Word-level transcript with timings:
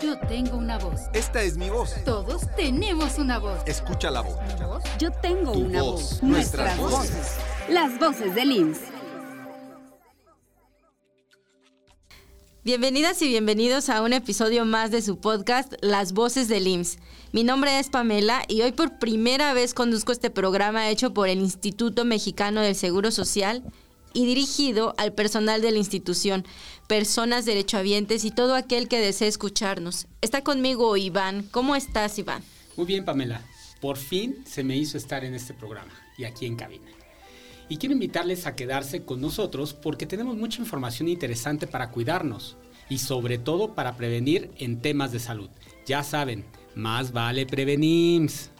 Yo 0.00 0.18
tengo 0.28 0.58
una 0.58 0.78
voz. 0.78 1.00
Esta 1.14 1.42
es 1.42 1.56
mi 1.56 1.70
voz. 1.70 1.94
Todos 2.04 2.42
tenemos 2.54 3.18
una 3.18 3.38
voz. 3.38 3.60
Escucha 3.66 4.10
la 4.10 4.20
voz. 4.20 4.34
Yo 4.98 5.10
tengo 5.10 5.52
Tu 5.52 5.60
una 5.60 5.82
voz. 5.82 6.02
voz. 6.02 6.22
Nuestras 6.22 6.78
voces. 6.78 7.36
Las 7.70 7.98
voces 7.98 8.34
del 8.34 8.52
IMSS. 8.52 8.80
Bienvenidas 12.62 13.22
y 13.22 13.28
bienvenidos 13.28 13.88
a 13.88 14.02
un 14.02 14.12
episodio 14.12 14.64
más 14.66 14.90
de 14.90 15.00
su 15.00 15.18
podcast 15.18 15.72
Las 15.80 16.12
Voces 16.12 16.48
del 16.48 16.66
IMSS. 16.66 16.98
Mi 17.32 17.44
nombre 17.44 17.78
es 17.78 17.88
Pamela 17.88 18.42
y 18.48 18.62
hoy 18.62 18.72
por 18.72 18.98
primera 18.98 19.54
vez 19.54 19.72
conduzco 19.72 20.12
este 20.12 20.30
programa 20.30 20.90
hecho 20.90 21.14
por 21.14 21.28
el 21.28 21.38
Instituto 21.38 22.04
Mexicano 22.04 22.60
del 22.60 22.74
Seguro 22.74 23.10
Social 23.12 23.62
y 24.16 24.24
dirigido 24.24 24.94
al 24.96 25.12
personal 25.12 25.60
de 25.60 25.70
la 25.70 25.78
institución, 25.78 26.46
personas 26.86 27.44
derechohabientes 27.44 28.24
y 28.24 28.30
todo 28.30 28.54
aquel 28.54 28.88
que 28.88 28.98
desee 28.98 29.28
escucharnos. 29.28 30.06
Está 30.22 30.42
conmigo 30.42 30.96
Iván. 30.96 31.46
¿Cómo 31.50 31.76
estás, 31.76 32.18
Iván? 32.18 32.42
Muy 32.78 32.86
bien, 32.86 33.04
Pamela. 33.04 33.42
Por 33.80 33.98
fin 33.98 34.42
se 34.46 34.64
me 34.64 34.74
hizo 34.74 34.96
estar 34.96 35.22
en 35.22 35.34
este 35.34 35.52
programa 35.52 35.92
y 36.16 36.24
aquí 36.24 36.46
en 36.46 36.56
cabina. 36.56 36.90
Y 37.68 37.76
quiero 37.76 37.92
invitarles 37.92 38.46
a 38.46 38.56
quedarse 38.56 39.04
con 39.04 39.20
nosotros 39.20 39.74
porque 39.74 40.06
tenemos 40.06 40.36
mucha 40.36 40.62
información 40.62 41.08
interesante 41.08 41.66
para 41.66 41.90
cuidarnos 41.90 42.56
y 42.88 42.98
sobre 42.98 43.36
todo 43.36 43.74
para 43.74 43.98
prevenir 43.98 44.50
en 44.56 44.80
temas 44.80 45.12
de 45.12 45.18
salud. 45.18 45.50
Ya 45.84 46.02
saben, 46.02 46.46
más 46.74 47.12
vale 47.12 47.44
prevenims. 47.44 48.50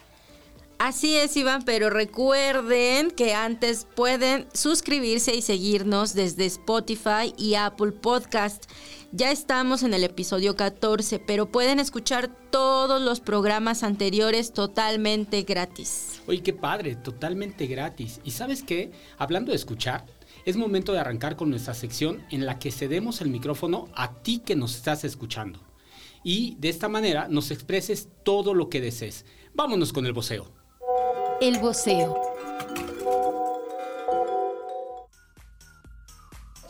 Así 0.79 1.17
es, 1.17 1.35
Iván, 1.39 1.63
pero 1.65 1.89
recuerden 1.89 3.11
que 3.11 3.33
antes 3.33 3.87
pueden 3.95 4.47
suscribirse 4.53 5.35
y 5.35 5.41
seguirnos 5.41 6.13
desde 6.13 6.45
Spotify 6.45 7.33
y 7.39 7.55
Apple 7.55 7.93
Podcast. 7.93 8.71
Ya 9.11 9.31
estamos 9.31 9.83
en 9.83 9.95
el 9.95 10.05
episodio 10.05 10.55
14, 10.55 11.19
pero 11.19 11.51
pueden 11.51 11.81
escuchar 11.81 12.29
todos 12.51 13.01
los 13.01 13.21
programas 13.21 13.83
anteriores 13.83 14.53
totalmente 14.53 15.43
gratis. 15.45 16.21
Oye, 16.27 16.43
qué 16.43 16.53
padre, 16.53 16.95
totalmente 16.97 17.67
gratis. 17.67 18.21
¿Y 18.23 18.33
sabes 18.33 18.63
qué? 18.63 18.93
Hablando 19.17 19.53
de 19.53 19.57
escuchar, 19.57 20.05
es 20.45 20.59
momento 20.59 20.93
de 20.93 21.01
arrancar 21.01 21.37
con 21.37 21.49
nuestra 21.49 21.73
sección 21.73 22.23
en 22.31 22.45
la 22.45 22.59
que 22.59 22.71
cedemos 22.71 23.23
el 23.23 23.31
micrófono 23.31 23.89
a 23.95 24.13
ti 24.13 24.41
que 24.45 24.57
nos 24.57 24.77
estás 24.77 25.05
escuchando. 25.05 25.59
Y 26.23 26.57
de 26.57 26.69
esta 26.69 26.89
manera 26.91 27.29
nos 27.29 27.51
expreses 27.51 28.11
todo 28.25 28.53
lo 28.53 28.69
que 28.69 28.83
desees. 28.83 29.25
Vámonos 29.55 29.95
con 29.95 30.05
el 30.05 30.13
voceo. 30.13 30.56
El 31.39 31.59
voceo. 31.59 32.19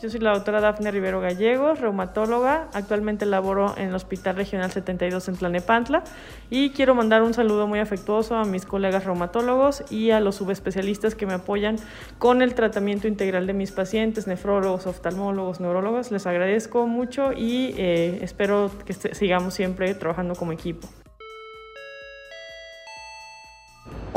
Yo 0.01 0.09
soy 0.09 0.19
la 0.19 0.33
doctora 0.33 0.59
Dafne 0.59 0.91
Rivero 0.91 1.21
Gallegos, 1.21 1.79
reumatóloga. 1.79 2.67
Actualmente 2.73 3.25
laboro 3.25 3.73
en 3.77 3.87
el 3.89 3.95
Hospital 3.95 4.35
Regional 4.35 4.69
72 4.69 5.29
en 5.29 5.37
Tlanepantla 5.37 6.03
y 6.49 6.71
quiero 6.71 6.95
mandar 6.95 7.23
un 7.23 7.33
saludo 7.33 7.65
muy 7.65 7.79
afectuoso 7.79 8.35
a 8.35 8.43
mis 8.43 8.65
colegas 8.65 9.05
reumatólogos 9.05 9.85
y 9.89 10.11
a 10.11 10.19
los 10.19 10.35
subespecialistas 10.35 11.15
que 11.15 11.25
me 11.25 11.33
apoyan 11.33 11.77
con 12.19 12.41
el 12.41 12.53
tratamiento 12.53 13.07
integral 13.07 13.47
de 13.47 13.53
mis 13.53 13.71
pacientes, 13.71 14.27
nefrólogos, 14.27 14.85
oftalmólogos, 14.85 15.61
neurólogos. 15.61 16.11
Les 16.11 16.27
agradezco 16.27 16.87
mucho 16.87 17.31
y 17.31 17.73
eh, 17.77 18.19
espero 18.21 18.69
que 18.85 18.93
sigamos 18.93 19.53
siempre 19.53 19.95
trabajando 19.95 20.35
como 20.35 20.51
equipo. 20.51 20.89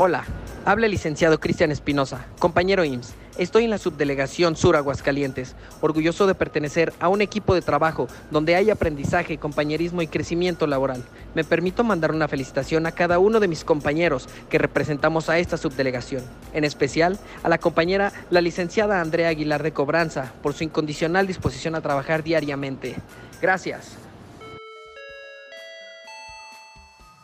Hola, 0.03 0.25
habla 0.65 0.85
el 0.85 0.91
licenciado 0.91 1.39
Cristian 1.39 1.71
Espinosa, 1.71 2.25
compañero 2.39 2.83
IMSS. 2.83 3.13
Estoy 3.37 3.63
en 3.63 3.69
la 3.69 3.77
subdelegación 3.77 4.55
Sur 4.55 4.75
Aguascalientes, 4.75 5.55
orgulloso 5.79 6.27
de 6.27 6.35
pertenecer 6.35 6.93
a 6.99 7.07
un 7.07 7.21
equipo 7.21 7.55
de 7.55 7.61
trabajo 7.61 8.07
donde 8.29 8.55
hay 8.55 8.69
aprendizaje, 8.69 9.37
compañerismo 9.37 10.01
y 10.01 10.07
crecimiento 10.07 10.67
laboral. 10.67 11.03
Me 11.33 11.43
permito 11.43 11.83
mandar 11.83 12.11
una 12.11 12.27
felicitación 12.27 12.85
a 12.85 12.91
cada 12.91 13.19
uno 13.19 13.39
de 13.39 13.47
mis 13.47 13.63
compañeros 13.63 14.27
que 14.49 14.57
representamos 14.57 15.29
a 15.29 15.39
esta 15.39 15.57
subdelegación, 15.57 16.23
en 16.53 16.65
especial 16.65 17.17
a 17.41 17.49
la 17.49 17.57
compañera 17.57 18.11
la 18.29 18.41
licenciada 18.41 19.01
Andrea 19.01 19.29
Aguilar 19.29 19.63
de 19.63 19.71
Cobranza 19.71 20.33
por 20.43 20.53
su 20.53 20.63
incondicional 20.63 21.25
disposición 21.25 21.75
a 21.75 21.81
trabajar 21.81 22.23
diariamente. 22.23 22.95
Gracias. 23.41 23.97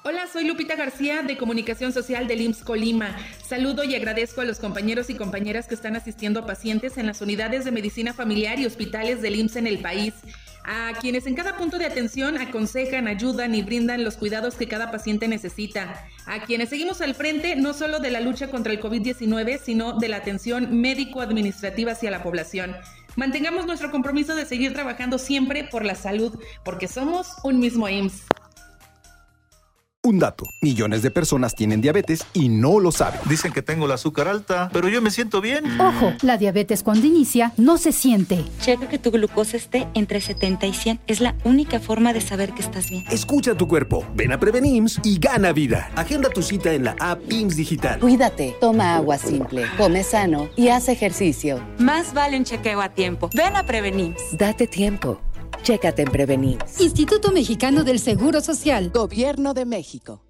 Hola, 0.10 0.26
soy 0.32 0.46
Lupita 0.48 0.78
García 0.78 1.22
de 1.22 1.36
Comunicación 1.36 1.92
Social 1.92 2.30
del 2.30 2.40
IMSS 2.40 2.64
Colima. 2.64 3.14
Saludo 3.46 3.84
y 3.84 3.94
agradezco 3.94 4.40
a 4.40 4.46
los 4.46 4.58
compañeros 4.58 5.10
y 5.10 5.16
compañeras 5.16 5.68
que 5.68 5.76
están 5.76 5.98
asistiendo 5.98 6.40
a 6.40 6.46
pacientes 6.46 6.98
en 6.98 7.08
las 7.08 7.20
unidades 7.20 7.66
de 7.66 7.72
medicina 7.72 8.14
familiar 8.14 8.58
y 8.58 8.66
hospitales 8.66 9.22
del 9.22 9.36
IMSS 9.36 9.58
en 9.58 9.68
el 9.68 9.80
país. 9.80 10.14
A 10.64 10.94
quienes 11.02 11.28
en 11.28 11.36
cada 11.36 11.58
punto 11.58 11.78
de 11.78 11.88
atención 11.88 12.38
aconsejan, 12.38 13.10
ayudan 13.10 13.54
y 13.54 13.64
brindan 13.64 14.06
los 14.06 14.16
cuidados 14.16 14.56
que 14.56 14.70
cada 14.70 14.92
paciente 14.92 15.28
necesita. 15.28 16.08
A 16.26 16.46
quienes 16.46 16.70
seguimos 16.70 17.02
al 17.02 17.14
frente 17.14 17.58
no 17.58 17.74
solo 17.74 18.00
de 18.00 18.10
la 18.10 18.22
lucha 18.22 18.50
contra 18.50 18.72
el 18.72 18.80
COVID-19, 18.80 19.60
sino 19.60 20.00
de 20.00 20.08
la 20.08 20.18
atención 20.18 20.80
médico-administrativa 20.80 21.92
hacia 21.92 22.12
la 22.12 22.24
población. 22.24 22.78
Mantengamos 23.18 23.66
nuestro 23.66 23.92
compromiso 23.92 24.36
de 24.36 24.46
seguir 24.46 24.72
trabajando 24.72 25.18
siempre 25.18 25.66
por 25.66 25.84
la 25.84 25.96
salud, 25.96 26.40
porque 26.64 26.88
somos 26.88 27.28
un 27.44 27.60
mismo 27.60 27.90
IMSS. 27.90 28.24
Un 30.08 30.20
dato. 30.20 30.46
Millones 30.62 31.02
de 31.02 31.12
personas 31.12 31.54
tienen 31.54 31.82
diabetes 31.82 32.26
y 32.32 32.48
no 32.48 32.80
lo 32.80 32.94
saben. 32.94 33.20
Dicen 33.26 33.52
que 33.52 33.62
tengo 33.62 33.88
el 33.88 33.92
azúcar 33.92 34.30
alta, 34.30 34.70
pero 34.72 34.88
yo 34.88 35.02
me 35.02 35.12
siento 35.12 35.42
bien. 35.42 35.82
Ojo, 35.82 36.14
la 36.22 36.38
diabetes 36.38 36.82
cuando 36.82 37.06
inicia 37.06 37.52
no 37.58 37.78
se 37.78 37.92
siente. 37.92 38.46
Checa 38.62 38.88
que 38.88 39.00
tu 39.00 39.12
glucosa 39.12 39.58
esté 39.58 39.86
entre 39.96 40.22
70 40.22 40.66
y 40.66 40.74
100. 40.74 41.02
Es 41.08 41.20
la 41.20 41.36
única 41.44 41.82
forma 41.82 42.14
de 42.14 42.22
saber 42.22 42.54
que 42.54 42.62
estás 42.62 42.90
bien. 42.90 43.04
Escucha 43.12 43.56
tu 43.56 43.68
cuerpo, 43.68 44.06
ven 44.16 44.32
a 44.32 44.40
Prevenims 44.40 45.02
y 45.04 45.20
gana 45.20 45.52
vida. 45.52 45.92
Agenda 45.98 46.30
tu 46.30 46.42
cita 46.42 46.72
en 46.72 46.86
la 46.86 46.96
app 47.02 47.30
IMSS 47.30 47.58
Digital. 47.58 48.00
Cuídate, 48.00 48.56
toma 48.62 48.96
agua 48.96 49.18
simple, 49.18 49.66
come 49.76 50.04
sano 50.04 50.48
y 50.56 50.70
haz 50.70 50.88
ejercicio. 50.88 51.60
Más 51.80 52.14
vale 52.14 52.38
un 52.38 52.46
chequeo 52.46 52.80
a 52.80 52.88
tiempo. 52.94 53.30
Ven 53.34 53.58
a 53.58 53.66
prevenir. 53.66 54.16
Date 54.32 54.68
tiempo. 54.68 55.20
Chécate 55.64 56.04
en 56.04 56.12
Prevenims. 56.12 56.80
Instituto 56.80 57.32
Mexicano 57.32 57.84
del 57.84 58.00
Seguro 58.00 58.42
Social. 58.42 58.90
Gobierno 58.90 59.54
de 59.54 59.66
México. 59.66 60.22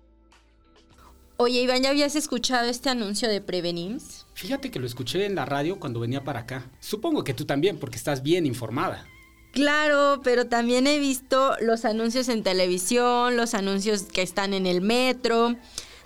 Oye, 1.38 1.62
Iván, 1.62 1.84
¿ya 1.84 1.92
habías 1.92 2.16
escuchado 2.16 2.68
este 2.68 2.90
anuncio 2.90 3.30
de 3.30 3.42
Prevenims? 3.42 4.26
Fíjate 4.34 4.72
que 4.72 4.80
lo 4.80 4.88
escuché 4.88 5.26
en 5.26 5.36
la 5.36 5.46
radio 5.46 5.80
cuando 5.80 6.00
venía 6.00 6.24
para 6.24 6.40
acá. 6.42 6.72
Supongo 6.80 7.24
que 7.24 7.36
tú 7.36 7.46
también, 7.46 7.78
porque 7.78 7.98
estás 7.98 8.24
bien 8.24 8.48
informada. 8.48 9.06
Claro, 9.52 10.22
pero 10.24 10.48
también 10.48 10.88
he 10.88 11.00
visto 11.00 11.56
los 11.62 11.86
anuncios 11.86 12.28
en 12.30 12.44
televisión, 12.44 13.38
los 13.38 13.54
anuncios 13.54 14.04
que 14.04 14.22
están 14.22 14.54
en 14.54 14.66
el 14.66 14.82
metro. 14.82 15.56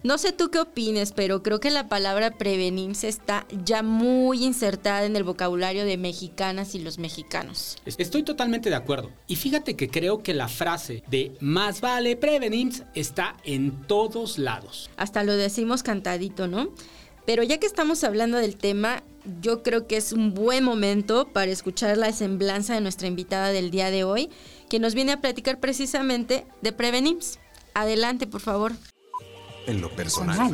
No 0.04 0.18
sé 0.18 0.32
tú 0.32 0.50
qué 0.50 0.60
opines, 0.60 1.12
pero 1.12 1.44
creo 1.44 1.60
que 1.60 1.70
la 1.70 1.88
palabra 1.88 2.32
prevenirse 2.32 3.08
está 3.08 3.46
ya 3.64 3.84
muy 3.84 4.44
insertada 4.44 5.06
en 5.06 5.16
el 5.16 5.24
vocabulario 5.24 5.86
de 5.86 5.98
mexicanas 5.98 6.74
y 6.74 6.80
los 6.80 6.98
mexicanos. 6.98 7.78
Estoy 7.86 8.24
totalmente 8.24 8.72
de 8.72 8.76
acuerdo. 8.76 9.12
Y 9.28 9.36
fíjate 9.36 9.76
que 9.76 9.90
creo 9.90 10.24
que 10.24 10.34
la 10.34 10.48
frase 10.48 11.04
de 11.12 11.34
más 11.40 11.82
vale 11.82 12.16
prevenims 12.16 12.82
está 12.96 13.38
en 13.44 13.86
todos 13.86 14.40
lados. 14.40 14.90
Hasta 14.98 15.24
lo 15.24 15.36
decimos 15.36 15.84
cantadito, 15.84 16.48
¿no? 16.48 16.70
Pero 17.28 17.44
ya 17.44 17.60
que 17.60 17.68
estamos 17.68 18.04
hablando 18.04 18.40
del 18.40 18.56
tema, 18.56 19.04
yo 19.40 19.62
creo 19.62 19.86
que 19.86 19.98
es 19.98 20.14
un 20.14 20.34
buen 20.34 20.64
momento 20.64 21.28
para 21.28 21.52
escuchar 21.52 21.96
la 22.00 22.12
semblanza 22.12 22.74
de 22.74 22.82
nuestra 22.82 23.08
invitada 23.08 23.52
del 23.52 23.70
día 23.70 23.92
de 23.92 24.04
hoy, 24.04 24.32
que 24.68 24.80
nos 24.80 24.96
viene 24.96 25.12
a 25.12 25.22
platicar 25.22 25.60
precisamente 25.60 26.48
de 26.64 26.72
Prevenims. 26.72 27.38
Adelante, 27.76 28.26
por 28.26 28.42
favor. 28.42 28.74
En 29.68 29.82
lo 29.82 29.90
personal. 29.90 30.54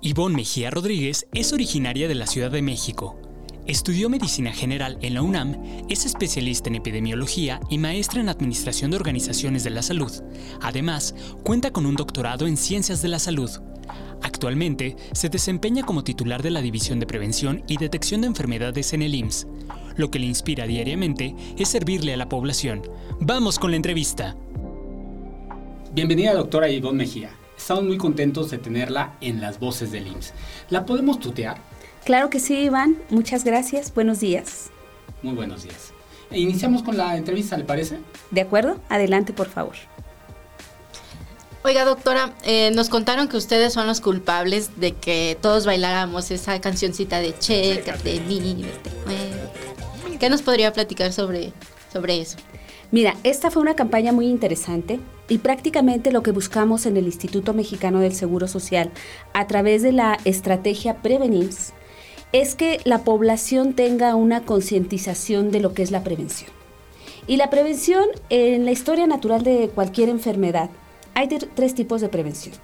Ivonne 0.00 0.36
Mejía 0.36 0.70
Rodríguez 0.70 1.26
es 1.34 1.52
originaria 1.52 2.06
de 2.06 2.14
la 2.14 2.26
Ciudad 2.26 2.50
de 2.50 2.62
México. 2.62 3.20
Estudió 3.66 4.08
medicina 4.08 4.52
general 4.52 4.96
en 5.02 5.14
la 5.14 5.22
UNAM, 5.22 5.60
es 5.88 6.06
especialista 6.06 6.68
en 6.68 6.76
epidemiología 6.76 7.60
y 7.68 7.78
maestra 7.78 8.20
en 8.20 8.28
administración 8.28 8.92
de 8.92 8.98
organizaciones 8.98 9.64
de 9.64 9.70
la 9.70 9.82
salud. 9.82 10.12
Además, 10.60 11.16
cuenta 11.42 11.72
con 11.72 11.84
un 11.86 11.96
doctorado 11.96 12.46
en 12.46 12.56
ciencias 12.56 13.02
de 13.02 13.08
la 13.08 13.18
salud. 13.18 13.50
Actualmente 14.22 14.96
se 15.12 15.28
desempeña 15.28 15.84
como 15.84 16.04
titular 16.04 16.42
de 16.42 16.50
la 16.50 16.62
División 16.62 17.00
de 17.00 17.06
Prevención 17.06 17.64
y 17.66 17.76
Detección 17.76 18.20
de 18.20 18.28
Enfermedades 18.28 18.92
en 18.92 19.02
el 19.02 19.14
IMSS. 19.14 19.48
Lo 19.96 20.10
que 20.10 20.18
le 20.18 20.26
inspira 20.26 20.66
diariamente 20.66 21.34
es 21.58 21.68
servirle 21.68 22.14
a 22.14 22.16
la 22.16 22.28
población. 22.28 22.82
Vamos 23.20 23.58
con 23.58 23.70
la 23.70 23.76
entrevista. 23.76 24.36
Bienvenida, 25.96 26.34
doctora 26.34 26.68
Ivonne 26.68 26.98
Mejía. 26.98 27.30
Estamos 27.56 27.84
muy 27.84 27.96
contentos 27.96 28.50
de 28.50 28.58
tenerla 28.58 29.14
en 29.22 29.40
las 29.40 29.58
voces 29.58 29.92
del 29.92 30.06
IMSS. 30.06 30.34
¿La 30.68 30.84
podemos 30.84 31.18
tutear? 31.18 31.56
Claro 32.04 32.28
que 32.28 32.38
sí, 32.38 32.54
Iván. 32.54 32.98
Muchas 33.08 33.44
gracias. 33.44 33.94
Buenos 33.94 34.20
días. 34.20 34.68
Muy 35.22 35.34
buenos 35.34 35.62
días. 35.62 35.94
E 36.30 36.38
Iniciamos 36.38 36.82
con 36.82 36.98
la 36.98 37.16
entrevista, 37.16 37.56
¿le 37.56 37.64
parece? 37.64 37.96
¿De 38.30 38.42
acuerdo? 38.42 38.78
Adelante, 38.90 39.32
por 39.32 39.48
favor. 39.48 39.74
Oiga, 41.64 41.86
doctora, 41.86 42.34
eh, 42.44 42.70
nos 42.74 42.90
contaron 42.90 43.26
que 43.28 43.38
ustedes 43.38 43.72
son 43.72 43.86
los 43.86 44.02
culpables 44.02 44.78
de 44.78 44.92
que 44.92 45.38
todos 45.40 45.64
bailáramos 45.64 46.30
esa 46.30 46.60
cancioncita 46.60 47.20
de 47.20 47.38
Chécate, 47.38 48.20
mírate, 48.28 48.90
muévete. 49.06 50.18
¿Qué 50.18 50.28
nos 50.28 50.42
podría 50.42 50.74
platicar 50.74 51.14
sobre, 51.14 51.54
sobre 51.90 52.20
eso. 52.20 52.36
Mira, 52.90 53.14
esta 53.24 53.50
fue 53.50 53.62
una 53.62 53.74
campaña 53.74 54.12
muy 54.12 54.26
interesante 54.26 55.00
y 55.28 55.38
prácticamente 55.38 56.12
lo 56.12 56.22
que 56.22 56.30
buscamos 56.30 56.86
en 56.86 56.96
el 56.96 57.06
Instituto 57.06 57.52
Mexicano 57.52 58.00
del 58.00 58.14
Seguro 58.14 58.48
Social 58.48 58.90
a 59.32 59.46
través 59.46 59.82
de 59.82 59.92
la 59.92 60.18
estrategia 60.24 61.02
Prevenims 61.02 61.72
es 62.32 62.54
que 62.54 62.80
la 62.84 63.04
población 63.04 63.74
tenga 63.74 64.14
una 64.14 64.42
concientización 64.42 65.50
de 65.50 65.60
lo 65.60 65.74
que 65.74 65.82
es 65.82 65.90
la 65.90 66.04
prevención. 66.04 66.50
Y 67.26 67.36
la 67.36 67.50
prevención 67.50 68.04
en 68.30 68.64
la 68.64 68.72
historia 68.72 69.06
natural 69.06 69.42
de 69.42 69.70
cualquier 69.74 70.08
enfermedad, 70.08 70.70
hay 71.14 71.28
tres 71.28 71.74
tipos 71.74 72.00
de 72.00 72.08
prevención. 72.08 72.54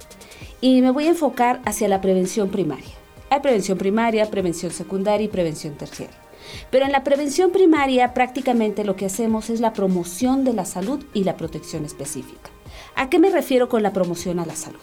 Y 0.61 0.81
me 0.81 0.91
voy 0.91 1.07
a 1.07 1.09
enfocar 1.09 1.61
hacia 1.65 1.89
la 1.89 1.99
prevención 1.99 2.49
primaria. 2.49 2.93
Hay 3.29 3.41
prevención 3.41 3.77
primaria, 3.77 4.29
prevención 4.29 4.71
secundaria 4.71 5.25
y 5.25 5.27
prevención 5.27 5.75
terciaria. 5.75 6.22
Pero 6.69 6.85
en 6.85 6.91
la 6.91 7.03
prevención 7.03 7.51
primaria 7.51 8.13
prácticamente 8.13 8.83
lo 8.83 8.95
que 8.95 9.05
hacemos 9.05 9.49
es 9.49 9.59
la 9.59 9.73
promoción 9.73 10.43
de 10.43 10.53
la 10.53 10.65
salud 10.65 11.03
y 11.13 11.23
la 11.23 11.37
protección 11.37 11.85
específica. 11.85 12.49
¿A 12.95 13.09
qué 13.09 13.19
me 13.19 13.29
refiero 13.29 13.69
con 13.69 13.83
la 13.83 13.93
promoción 13.93 14.39
a 14.39 14.45
la 14.45 14.55
salud? 14.55 14.79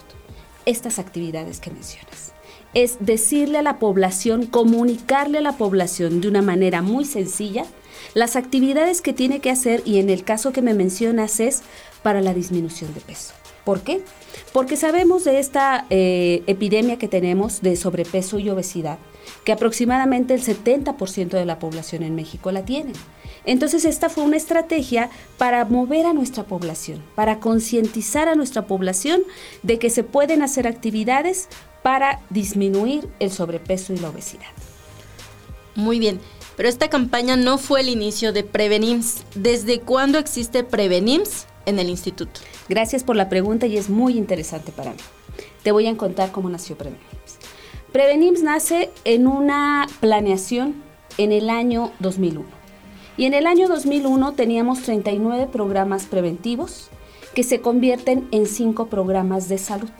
Estas 0.65 0.99
actividades 0.99 1.59
que 1.59 1.71
mencionas. 1.71 2.33
Es 2.73 2.97
decirle 2.99 3.57
a 3.57 3.63
la 3.63 3.79
población, 3.79 4.45
comunicarle 4.45 5.39
a 5.39 5.41
la 5.41 5.57
población 5.57 6.21
de 6.21 6.27
una 6.27 6.41
manera 6.41 6.81
muy 6.81 7.05
sencilla 7.05 7.65
las 8.13 8.35
actividades 8.35 9.01
que 9.01 9.13
tiene 9.13 9.39
que 9.39 9.51
hacer 9.51 9.81
y 9.85 9.99
en 9.99 10.09
el 10.09 10.23
caso 10.23 10.51
que 10.51 10.61
me 10.61 10.73
mencionas 10.73 11.39
es 11.39 11.61
para 12.03 12.21
la 12.21 12.33
disminución 12.33 12.93
de 12.93 13.01
peso. 13.01 13.33
¿Por 13.63 13.81
qué? 13.81 14.01
Porque 14.53 14.75
sabemos 14.75 15.23
de 15.23 15.39
esta 15.39 15.85
eh, 15.89 16.43
epidemia 16.47 16.97
que 16.97 17.07
tenemos 17.07 17.61
de 17.61 17.75
sobrepeso 17.75 18.39
y 18.39 18.49
obesidad, 18.49 18.97
que 19.43 19.51
aproximadamente 19.51 20.33
el 20.33 20.43
70% 20.43 21.29
de 21.29 21.45
la 21.45 21.59
población 21.59 22.03
en 22.03 22.15
México 22.15 22.51
la 22.51 22.63
tiene. 22.63 22.93
Entonces 23.45 23.85
esta 23.85 24.09
fue 24.09 24.23
una 24.23 24.37
estrategia 24.37 25.09
para 25.37 25.65
mover 25.65 26.05
a 26.05 26.13
nuestra 26.13 26.43
población, 26.43 27.03
para 27.15 27.39
concientizar 27.39 28.27
a 28.27 28.35
nuestra 28.35 28.67
población 28.67 29.23
de 29.63 29.79
que 29.79 29.89
se 29.89 30.03
pueden 30.03 30.43
hacer 30.43 30.67
actividades 30.67 31.47
para 31.81 32.19
disminuir 32.29 33.09
el 33.19 33.31
sobrepeso 33.31 33.93
y 33.93 33.97
la 33.97 34.09
obesidad. 34.09 34.51
Muy 35.73 35.99
bien, 35.99 36.19
pero 36.55 36.69
esta 36.69 36.89
campaña 36.89 37.35
no 37.35 37.57
fue 37.57 37.81
el 37.81 37.89
inicio 37.89 38.33
de 38.33 38.43
Prevenims. 38.43 39.23
¿Desde 39.33 39.79
cuándo 39.79 40.19
existe 40.19 40.63
Prevenims 40.63 41.47
en 41.65 41.79
el 41.79 41.89
instituto? 41.89 42.41
Gracias 42.69 43.03
por 43.03 43.15
la 43.15 43.29
pregunta 43.29 43.65
y 43.65 43.77
es 43.77 43.89
muy 43.89 44.17
interesante 44.17 44.71
para 44.71 44.91
mí. 44.91 44.99
Te 45.63 45.71
voy 45.71 45.87
a 45.87 45.97
contar 45.97 46.31
cómo 46.31 46.49
nació 46.49 46.77
Prevenims. 46.77 47.40
Prevenims 47.91 48.41
nace 48.41 48.89
en 49.03 49.27
una 49.27 49.85
planeación 49.99 50.81
en 51.17 51.33
el 51.33 51.49
año 51.49 51.91
2001. 51.99 52.45
Y 53.17 53.25
en 53.25 53.33
el 53.33 53.45
año 53.45 53.67
2001 53.67 54.31
teníamos 54.31 54.81
39 54.83 55.49
programas 55.51 56.05
preventivos 56.05 56.89
que 57.35 57.43
se 57.43 57.59
convierten 57.59 58.29
en 58.31 58.45
5 58.45 58.87
programas 58.87 59.49
de 59.49 59.57
salud. 59.57 59.91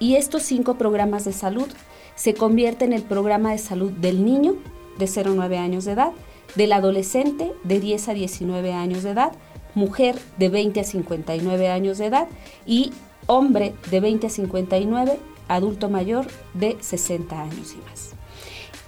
Y 0.00 0.16
estos 0.16 0.42
5 0.42 0.74
programas 0.78 1.24
de 1.26 1.32
salud 1.32 1.68
se 2.16 2.34
convierten 2.34 2.92
en 2.92 2.98
el 2.98 3.04
programa 3.04 3.52
de 3.52 3.58
salud 3.58 3.92
del 3.92 4.24
niño 4.24 4.56
de 4.98 5.06
0 5.06 5.30
a 5.30 5.34
9 5.36 5.58
años 5.58 5.84
de 5.84 5.92
edad, 5.92 6.10
del 6.56 6.72
adolescente 6.72 7.52
de 7.62 7.78
10 7.78 8.08
a 8.08 8.14
19 8.14 8.72
años 8.72 9.04
de 9.04 9.10
edad, 9.10 9.30
mujer 9.76 10.18
de 10.38 10.48
20 10.48 10.80
a 10.80 10.84
59 10.84 11.68
años 11.68 11.98
de 11.98 12.06
edad 12.06 12.26
y 12.66 12.92
hombre 13.28 13.74
de 13.92 14.00
20 14.00 14.26
a 14.26 14.30
59 14.30 15.20
adulto 15.48 15.88
mayor 15.88 16.26
de 16.54 16.76
60 16.80 17.40
años 17.40 17.74
y 17.74 17.88
más. 17.88 18.14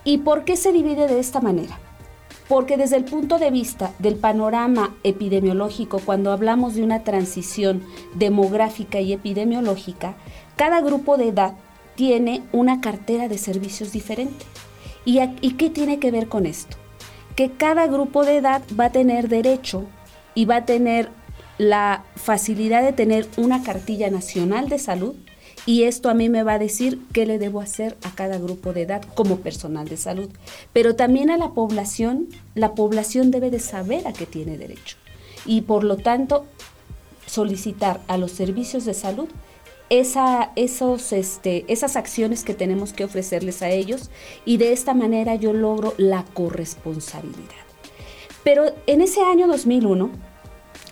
¿Y 0.05 0.19
por 0.19 0.45
qué 0.45 0.57
se 0.57 0.73
divide 0.73 1.09
de 1.09 1.21
esta 1.21 1.41
manera? 1.41 1.79
Porque 2.49 2.77
desde 2.77 2.97
el 2.97 3.05
punto 3.05 3.39
de 3.39 3.51
vista 3.51 3.93
del 3.99 4.17
panorama 4.17 4.97
epidemiológico, 5.05 6.01
cuando 6.05 6.33
hablamos 6.33 6.75
de 6.75 6.83
una 6.83 7.05
transición 7.05 7.85
demográfica 8.15 9.01
y 9.01 9.13
epidemiológica, 9.13 10.17
cada 10.57 10.81
grupo 10.81 11.17
de 11.17 11.29
edad 11.29 11.55
tiene 11.95 12.43
una 12.53 12.81
cartera 12.81 13.29
de 13.29 13.39
servicios 13.39 13.93
diferente. 13.93 14.45
¿Y, 15.05 15.21
¿Y, 15.41 15.53
qué 15.53 15.71
tiene 15.71 15.99
que 15.99 16.11
ver 16.11 16.29
con 16.29 16.45
esto? 16.45 16.77
Que 17.37 17.51
cada 17.53 17.87
grupo 17.87 18.25
de 18.25 18.39
edad 18.39 18.63
va 18.79 18.87
a 18.87 18.93
tener 18.93 19.29
derecho 19.29 19.85
y 20.35 20.45
va 20.45 20.57
a 20.57 20.65
tener 20.65 21.11
la 21.59 22.05
facilidad 22.17 22.83
de 22.83 22.93
tener 22.93 23.29
una 23.37 23.63
cartilla 23.63 24.11
nacional 24.11 24.69
de 24.69 24.79
salud 24.79 25.15
y 25.67 25.85
esto 25.85 26.09
a 26.09 26.15
mí 26.15 26.29
me 26.29 26.43
va 26.43 26.55
a 26.55 26.59
decir 26.59 27.01
qué 27.13 27.27
le 27.27 27.39
debo 27.39 27.61
hacer 27.61 27.97
a 28.03 28.15
cada 28.15 28.39
grupo 28.39 28.73
de 28.73 28.83
edad 28.83 29.03
como 29.15 29.39
personal 29.39 29.89
de 29.89 29.97
salud. 29.97 30.31
Pero 30.73 30.97
también 30.97 31.31
a 31.31 31.37
la 31.37 31.51
población, 31.51 32.29
la 32.55 32.75
población 32.75 33.31
debe 33.31 33.51
de 33.51 33.61
saber 33.61 34.07
a 34.07 34.13
qué 34.13 34.27
tiene 34.27 34.57
derecho 34.57 34.97
y 35.47 35.63
por 35.63 35.85
lo 35.85 35.97
tanto 35.97 36.47
solicitar 37.27 38.01
a 38.09 38.17
los 38.17 38.33
servicios 38.33 38.85
de 38.85 38.95
salud 38.95 39.29
esa, 39.89 40.53
esos, 40.57 41.13
este, 41.13 41.65
esas 41.73 41.97
acciones 41.97 42.45
que 42.45 42.55
tenemos 42.55 42.93
que 42.93 43.05
ofrecerles 43.05 43.63
a 43.63 43.71
ellos 43.71 44.11
y 44.45 44.57
de 44.57 44.73
esta 44.73 44.95
manera 44.95 45.35
yo 45.35 45.53
logro 45.53 45.95
la 45.97 46.25
corresponsabilidad. 46.33 47.65
Pero 48.45 48.73
en 48.87 49.01
ese 49.01 49.21
año 49.23 49.47
2001 49.49 50.11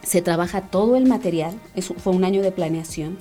se 0.03 0.23
trabaja 0.23 0.63
todo 0.63 0.97
el 0.97 1.07
material, 1.07 1.59
fue 1.99 2.13
un 2.13 2.25
año 2.25 2.43
de 2.43 2.51
planeación, 2.51 3.19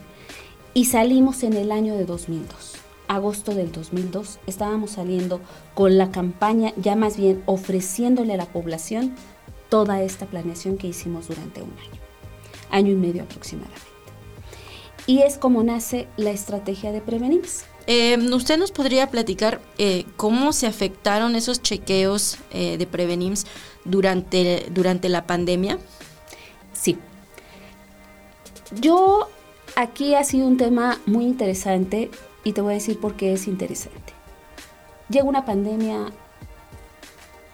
y 0.74 0.86
salimos 0.86 1.44
en 1.44 1.54
el 1.54 1.72
año 1.72 1.96
de 1.96 2.06
2002. 2.06 2.76
Agosto 3.08 3.54
del 3.54 3.72
2002 3.72 4.40
estábamos 4.48 4.92
saliendo 4.92 5.40
con 5.74 5.98
la 5.98 6.12
campaña, 6.12 6.74
ya 6.78 6.96
más 6.96 7.18
bien 7.18 7.42
ofreciéndole 7.46 8.34
a 8.34 8.38
la 8.38 8.46
población 8.46 9.16
toda 9.70 10.02
esta 10.02 10.26
planeación 10.26 10.78
que 10.78 10.88
hicimos 10.88 11.28
durante 11.28 11.62
un 11.62 11.72
año, 11.72 12.02
año 12.70 12.92
y 12.92 12.96
medio 12.96 13.24
aproximadamente. 13.24 13.82
Y 15.06 15.20
es 15.20 15.38
como 15.38 15.64
nace 15.64 16.08
la 16.18 16.32
estrategia 16.32 16.92
de 16.92 17.00
Prevenims. 17.00 17.64
Eh, 17.88 18.18
¿Usted 18.34 18.58
nos 18.58 18.72
podría 18.72 19.10
platicar 19.10 19.62
eh, 19.78 20.06
cómo 20.18 20.52
se 20.52 20.68
afectaron 20.68 21.38
esos 21.38 21.62
chequeos 21.62 22.38
eh, 22.52 22.78
de 22.78 22.86
Prevenims 22.86 23.46
durante, 23.86 24.66
durante 24.72 25.08
la 25.08 25.26
pandemia? 25.26 25.80
Sí. 26.74 26.98
Yo 28.82 29.30
aquí 29.78 30.16
ha 30.16 30.24
sido 30.24 30.48
un 30.48 30.58
tema 30.58 31.00
muy 31.06 31.26
interesante 31.26 32.10
y 32.44 32.54
te 32.54 32.62
voy 32.62 32.72
a 32.72 32.78
decir 32.78 33.00
por 33.00 33.16
qué 33.16 33.34
es 33.34 33.48
interesante. 33.48 34.12
Llega 35.08 35.26
una 35.26 35.46
pandemia 35.46 36.12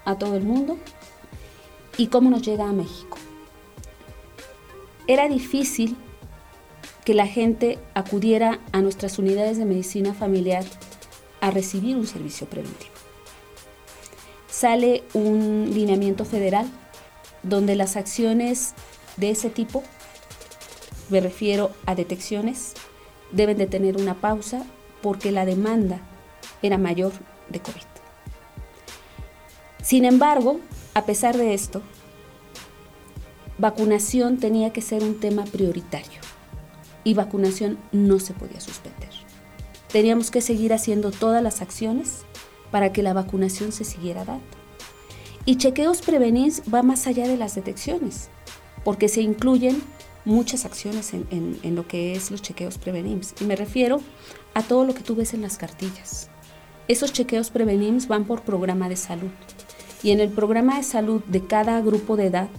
a 0.05 0.17
todo 0.17 0.37
el 0.37 0.43
mundo 0.43 0.77
y 1.97 2.07
cómo 2.07 2.29
nos 2.29 2.41
llega 2.41 2.69
a 2.69 2.71
México. 2.71 3.17
Era 5.05 5.27
difícil 5.27 5.97
que 7.03 7.13
la 7.13 7.27
gente 7.27 7.77
acudiera 7.93 8.61
a 8.71 8.79
nuestras 8.79 9.19
unidades 9.19 9.57
de 9.57 9.65
medicina 9.65 10.13
familiar 10.13 10.63
a 11.41 11.51
recibir 11.51 11.97
un 11.97 12.07
servicio 12.07 12.47
preventivo. 12.47 12.93
Sale 14.47 15.03
un 15.13 15.71
lineamiento 15.73 16.23
federal 16.23 16.67
donde 17.43 17.75
las 17.75 17.97
acciones 17.97 18.75
de 19.17 19.31
ese 19.31 19.49
tipo 19.49 19.83
me 21.09 21.19
refiero 21.19 21.71
a 21.85 21.95
detecciones, 21.95 22.73
deben 23.31 23.57
de 23.57 23.67
tener 23.67 23.97
una 23.97 24.15
pausa 24.15 24.63
porque 25.01 25.31
la 25.31 25.45
demanda 25.45 25.99
era 26.61 26.77
mayor 26.77 27.11
de 27.49 27.59
COVID. 27.59 27.81
Sin 29.81 30.05
embargo, 30.05 30.59
a 30.93 31.05
pesar 31.05 31.35
de 31.35 31.53
esto, 31.53 31.81
vacunación 33.57 34.37
tenía 34.37 34.71
que 34.71 34.81
ser 34.81 35.03
un 35.03 35.19
tema 35.19 35.43
prioritario 35.45 36.21
y 37.03 37.13
vacunación 37.13 37.77
no 37.91 38.19
se 38.19 38.33
podía 38.33 38.61
suspender. 38.61 39.09
Teníamos 39.91 40.31
que 40.31 40.41
seguir 40.41 40.73
haciendo 40.73 41.11
todas 41.11 41.43
las 41.43 41.61
acciones 41.61 42.25
para 42.71 42.91
que 42.93 43.03
la 43.03 43.13
vacunación 43.13 43.71
se 43.71 43.83
siguiera 43.83 44.25
dando. 44.25 44.43
Y 45.45 45.57
chequeos 45.57 46.01
prevenís 46.01 46.63
va 46.73 46.81
más 46.81 47.05
allá 47.05 47.27
de 47.27 47.37
las 47.37 47.53
detecciones, 47.53 48.29
porque 48.83 49.09
se 49.09 49.21
incluyen 49.21 49.83
muchas 50.25 50.65
acciones 50.65 51.13
en, 51.13 51.75
lo 51.75 51.87
que 51.87 52.13
es 52.13 52.31
los 52.31 52.41
chequeos 52.41 52.77
prevenims. 52.77 53.33
Y 53.41 53.45
me 53.45 53.55
refiero 53.55 54.01
a 54.53 54.63
todo 54.63 54.85
lo 54.85 54.93
que 54.93 55.01
tú 55.01 55.15
ves 55.15 55.33
en 55.33 55.41
las 55.41 55.57
cartillas. 55.57 56.29
Esos 56.87 57.13
chequeos 57.13 57.49
prevenims 57.49 58.07
van 58.07 58.25
por 58.25 58.41
programa 58.41 58.89
de 58.89 58.95
salud. 58.95 59.31
Y 60.01 60.11
en 60.11 60.19
el 60.19 60.29
programa 60.29 60.77
de 60.77 60.83
salud 60.83 61.21
de 61.25 61.45
cada 61.45 61.79
grupo 61.81 62.17
de 62.17 62.27
edad, 62.27 62.49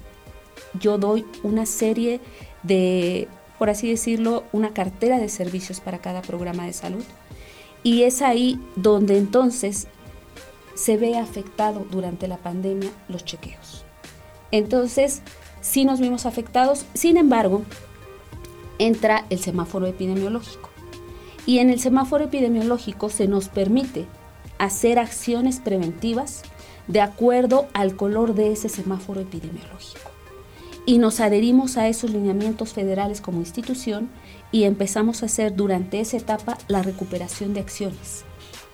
yo 0.78 0.99
doy 0.99 1.26
una 1.42 1.66
serie 1.66 2.21
de, 2.62 3.28
por 3.59 3.71
así 3.71 3.88
decirlo, 3.88 4.44
una 4.52 4.73
cartera 4.73 5.18
de 5.18 5.28
servicios 5.28 5.80
para 5.80 5.99
cada 5.99 6.23
programa 6.23 6.64
de 6.64 6.73
salud. 6.73 7.04
Y 7.83 8.04
es 8.04 8.23
ahí 8.23 8.59
donde 8.76 9.18
entonces 9.18 9.88
se 10.75 10.97
ve 10.97 11.18
afectado 11.18 11.87
durante 11.90 12.28
la 12.28 12.38
pandemia 12.38 12.90
los 13.09 13.25
chequeos. 13.25 13.85
Entonces, 14.50 15.23
sí 15.64 15.85
nos 15.85 15.99
vimos 15.99 16.26
afectados, 16.26 16.85
sin 16.92 17.16
embargo, 17.16 17.62
entra 18.78 19.25
el 19.30 19.38
semáforo 19.38 19.87
epidemiológico. 19.87 20.68
Y 21.47 21.59
en 21.59 21.71
el 21.71 21.80
semáforo 21.80 22.25
epidemiológico 22.25 23.09
se 23.09 23.26
nos 23.26 23.49
permite 23.49 24.06
hacer 24.59 24.99
acciones 24.99 25.61
preventivas 25.61 26.42
de 26.87 27.00
acuerdo 27.00 27.66
al 27.73 27.97
color 27.97 28.35
de 28.35 28.52
ese 28.52 28.68
semáforo 28.68 29.21
epidemiológico. 29.23 30.11
y 30.87 30.99
nos 30.99 31.21
adherimos 31.21 31.78
a 31.78 31.88
esos 31.88 32.11
lineamientos 32.11 32.75
federales 32.75 33.23
como 33.23 33.38
institución 33.38 34.11
y 34.52 34.64
empezamos 34.64 35.23
a 35.23 35.26
hacer 35.26 35.56
durante 35.56 35.99
esa 35.99 36.18
etapa 36.18 36.59
la 36.68 36.83
recuperación 36.83 37.54
de 37.54 37.61
acciones. 37.61 38.25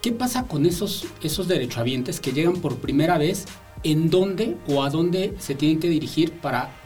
¿Qué 0.02 0.10
pasa 0.10 0.42
con 0.48 0.66
esos, 0.66 1.06
esos 1.22 1.46
derechohabientes 1.46 2.18
que 2.18 2.32
llegan 2.32 2.56
por 2.56 2.78
primera 2.78 3.16
vez? 3.16 3.44
¿En 3.84 4.10
dónde 4.10 4.56
o 4.66 4.82
a 4.82 4.90
dónde 4.90 5.34
se 5.38 5.54
tienen 5.54 5.78
que 5.78 5.88
dirigir 5.88 6.32
para 6.40 6.79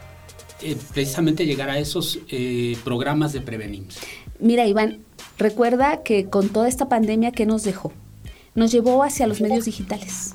eh, 0.61 0.77
precisamente 0.93 1.45
llegar 1.45 1.69
a 1.69 1.79
esos 1.79 2.19
eh, 2.29 2.77
programas 2.83 3.33
de 3.33 3.41
Prevenims? 3.41 3.97
Mira, 4.39 4.65
Iván, 4.67 4.99
recuerda 5.37 6.03
que 6.03 6.25
con 6.25 6.49
toda 6.49 6.67
esta 6.67 6.89
pandemia 6.89 7.31
que 7.31 7.45
nos 7.45 7.63
dejó, 7.63 7.91
nos 8.53 8.71
llevó 8.71 9.03
hacia 9.03 9.27
los 9.27 9.41
medios 9.41 9.65
digitales. 9.65 10.33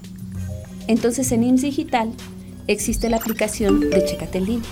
Entonces 0.87 1.31
en 1.33 1.45
IMSS 1.45 1.62
Digital 1.62 2.12
existe 2.67 3.09
la 3.09 3.17
aplicación 3.17 3.91
de 3.91 4.05
Checate 4.05 4.39
en 4.39 4.45
línea. 4.45 4.71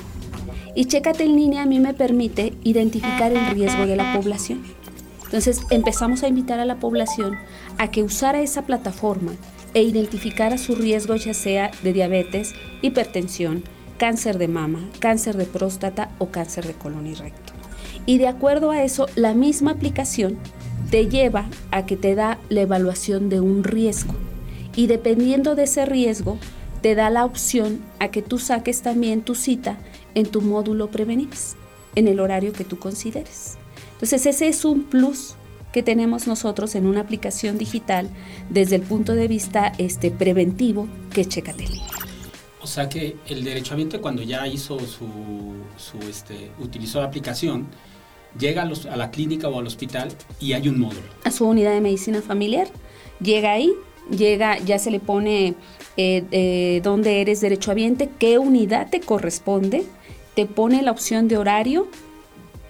Y 0.75 0.85
Checate 0.85 1.25
en 1.25 1.37
línea 1.37 1.62
a 1.62 1.67
mí 1.67 1.81
me 1.81 1.95
permite 1.95 2.52
identificar 2.62 3.33
el 3.33 3.55
riesgo 3.55 3.87
de 3.87 3.97
la 3.97 4.14
población. 4.14 4.62
Entonces 5.25 5.61
empezamos 5.71 6.23
a 6.23 6.28
invitar 6.28 6.61
a 6.61 6.64
la 6.64 6.76
población 6.76 7.37
a 7.78 7.90
que 7.90 8.02
usara 8.02 8.40
esa 8.40 8.62
plataforma 8.62 9.33
e 9.75 9.83
identificara 9.83 10.57
su 10.57 10.75
riesgo 10.75 11.17
ya 11.17 11.35
sea 11.35 11.71
de 11.83 11.93
diabetes, 11.93 12.55
hipertensión, 12.81 13.62
cáncer 13.99 14.38
de 14.38 14.49
mama, 14.49 14.88
cáncer 15.00 15.37
de 15.37 15.45
próstata 15.45 16.11
o 16.19 16.28
cáncer 16.28 16.67
de 16.67 16.73
colon 16.73 17.07
y 17.07 17.14
recto. 17.14 17.52
Y 18.07 18.19
de 18.19 18.28
acuerdo 18.28 18.71
a 18.71 18.83
eso, 18.83 19.07
la 19.17 19.35
misma 19.35 19.73
aplicación 19.73 20.38
te 20.90 21.09
lleva 21.09 21.50
a 21.71 21.85
que 21.85 21.97
te 21.97 22.14
da 22.14 22.38
la 22.49 22.62
evaluación 22.62 23.28
de 23.28 23.40
un 23.40 23.64
riesgo. 23.64 24.14
Y 24.75 24.87
dependiendo 24.87 25.55
de 25.55 25.64
ese 25.64 25.85
riesgo, 25.85 26.38
te 26.81 26.95
da 26.95 27.11
la 27.11 27.25
opción 27.25 27.81
a 27.99 28.09
que 28.09 28.23
tú 28.23 28.38
saques 28.38 28.83
también 28.83 29.23
tu 29.23 29.35
cita 29.35 29.78
en 30.14 30.26
tu 30.26 30.40
módulo 30.40 30.90
Prevenims, 30.90 31.57
en 31.95 32.09
el 32.09 32.21
horario 32.21 32.52
que 32.52 32.64
tú 32.64 32.78
consideres. 32.78 33.59
Entonces 33.95 34.25
ese 34.26 34.49
es 34.49 34.64
un 34.64 34.85
plus 34.85 35.35
que 35.73 35.83
tenemos 35.83 36.26
nosotros 36.26 36.75
en 36.76 36.87
una 36.87 37.00
aplicación 37.00 37.59
digital 37.59 38.09
desde 38.49 38.76
el 38.76 38.83
punto 38.83 39.14
de 39.14 39.28
vista 39.28 39.73
este, 39.78 40.11
preventivo 40.11 40.88
que 41.12 41.23
es. 41.23 42.07
Sea 42.68 42.87
que 42.87 43.16
el 43.26 43.44
derechohabiente 43.44 43.98
cuando 43.98 44.22
ya 44.22 44.46
hizo 44.46 44.78
su, 44.80 45.08
su 45.78 45.98
este, 46.06 46.50
utilizó 46.58 47.00
la 47.00 47.06
aplicación, 47.06 47.66
llega 48.38 48.62
a, 48.62 48.96
la 48.96 49.10
clínica 49.10 49.48
o 49.48 49.58
al 49.58 49.66
hospital 49.66 50.08
y 50.38 50.52
hay 50.52 50.68
un 50.68 50.78
módulo. 50.78 51.00
A 51.25 51.30
su 51.30 51.46
unidad 51.46 51.72
de 51.72 51.80
medicina 51.80 52.20
familiar, 52.20 52.68
llega 53.22 53.52
ahí, 53.52 53.72
llega, 54.10 54.58
ya 54.58 54.78
se 54.78 54.90
le 54.90 55.00
pone 55.00 55.54
eh, 55.96 56.25
eh, 56.30 56.80
dónde 56.84 57.22
eres 57.22 57.40
derechohabiente, 57.40 58.10
qué 58.18 58.37
unidad 58.37 58.90
te 58.90 59.00
corresponde, 59.00 59.84
te 60.34 60.44
pone 60.44 60.82
la 60.82 60.90
opción 60.90 61.26
de 61.26 61.38
horario 61.38 61.88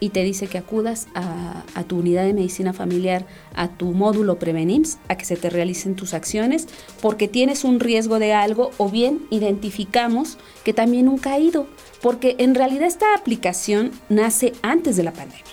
y 0.00 0.10
te 0.10 0.22
dice 0.22 0.46
que 0.46 0.58
acudas 0.58 1.08
a, 1.14 1.64
tu 1.86 1.98
unidad 1.98 2.24
de 2.24 2.34
medicina 2.34 2.72
familiar, 2.72 3.26
a 3.54 3.68
tu 3.68 3.92
módulo 3.92 4.38
Prevenims, 4.38 4.98
a 5.08 5.16
que 5.16 5.24
se 5.24 5.36
te 5.36 5.50
realicen 5.50 5.96
tus 5.96 6.14
acciones, 6.14 6.68
porque 7.00 7.28
tienes 7.28 7.64
un 7.64 7.80
riesgo 7.80 8.18
de 8.18 8.32
algo 8.32 8.70
o 8.78 8.90
bien 8.90 9.26
identificamos 9.30 10.38
que 10.64 10.74
también 10.74 11.06
nunca 11.06 11.32
ha 11.32 11.38
ido, 11.38 11.66
porque 12.02 12.36
en 12.38 12.54
realidad 12.54 12.86
esta 12.86 13.14
aplicación 13.14 13.92
nace 14.08 14.52
antes 14.62 14.96
de 14.96 15.04
la 15.04 15.12
pandemia. 15.12 15.44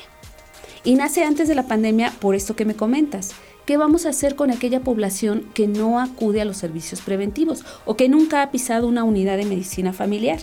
Y 0.84 0.96
nace 0.96 1.24
antes 1.24 1.48
de 1.48 1.56
la 1.56 1.68
pandemia 1.68 2.12
por 2.20 2.36
esto 2.36 2.56
que 2.56 2.66
me 2.66 2.76
comentas. 2.76 3.32
¿Qué 3.66 3.78
vamos 3.78 4.06
a 4.06 4.10
hacer 4.10 4.36
con 4.36 4.52
aquella 4.52 4.82
población 4.82 5.50
que 5.56 5.68
no 5.68 6.00
acude 6.00 6.42
a 6.42 6.46
los 6.46 6.58
servicios 6.58 7.02
preventivos 7.02 7.66
o 7.86 7.98
que 7.98 8.10
nunca 8.10 8.44
ha 8.44 8.52
pisado 8.52 8.88
una 8.88 9.04
unidad 9.04 9.38
de 9.38 9.46
medicina 9.46 9.92
familiar? 9.92 10.38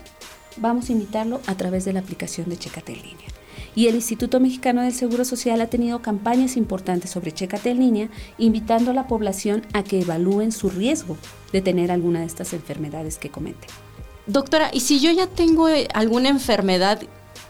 Vamos 0.56 0.88
a 0.88 0.92
invitarlo 0.92 1.40
a 1.46 1.54
través 1.54 1.84
de 1.84 1.92
la 1.92 2.00
aplicación 2.00 2.48
de 2.50 2.56
Checate 2.56 2.94
en 2.94 3.02
línea. 3.02 3.41
Y 3.74 3.86
el 3.86 3.94
Instituto 3.94 4.38
Mexicano 4.38 4.82
del 4.82 4.92
Seguro 4.92 5.24
Social 5.24 5.60
ha 5.60 5.68
tenido 5.68 6.02
campañas 6.02 6.56
importantes 6.56 7.10
sobre 7.10 7.32
Checate 7.32 7.70
en 7.70 7.78
línea, 7.78 8.08
invitando 8.36 8.90
a 8.90 8.94
la 8.94 9.06
población 9.06 9.62
a 9.72 9.82
que 9.82 10.02
evalúen 10.02 10.52
su 10.52 10.68
riesgo 10.68 11.16
de 11.52 11.62
tener 11.62 11.90
alguna 11.90 12.20
de 12.20 12.26
estas 12.26 12.52
enfermedades 12.52 13.18
que 13.18 13.30
cometen. 13.30 13.70
Doctora, 14.26 14.70
y 14.72 14.80
si 14.80 15.00
yo 15.00 15.10
ya 15.10 15.26
tengo 15.26 15.68
eh, 15.68 15.88
alguna 15.94 16.28
enfermedad, 16.28 17.02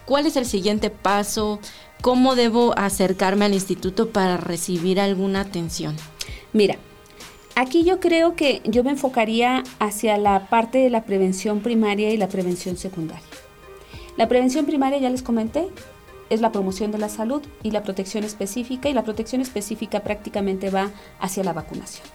¿cuál 0.06 0.26
es 0.26 0.36
el 0.36 0.46
siguiente 0.46 0.90
paso? 0.90 1.58
¿Cómo 2.00 2.34
debo 2.34 2.76
acercarme 2.78 3.44
al 3.44 3.54
instituto 3.54 4.10
para 4.10 4.36
recibir 4.36 5.00
alguna 5.00 5.40
atención? 5.40 5.96
Mira, 6.52 6.76
aquí 7.56 7.84
yo 7.84 8.00
creo 8.00 8.36
que 8.36 8.62
yo 8.64 8.84
me 8.84 8.90
enfocaría 8.90 9.64
hacia 9.80 10.16
la 10.18 10.48
parte 10.48 10.78
de 10.78 10.90
la 10.90 11.04
prevención 11.04 11.60
primaria 11.60 12.10
y 12.10 12.16
la 12.16 12.28
prevención 12.28 12.76
secundaria. 12.76 13.22
La 14.16 14.28
prevención 14.28 14.66
primaria 14.66 14.98
ya 14.98 15.10
les 15.10 15.22
comenté, 15.22 15.68
es 16.32 16.40
la 16.40 16.50
promoción 16.50 16.92
de 16.92 16.98
la 16.98 17.08
salud 17.08 17.42
y 17.62 17.72
la 17.72 17.82
protección 17.82 18.24
específica 18.24 18.88
y 18.88 18.94
la 18.94 19.04
protección 19.04 19.42
específica 19.42 20.00
prácticamente 20.00 20.70
va 20.70 20.90
hacia 21.20 21.44
la 21.44 21.52
vacunación. 21.52 22.06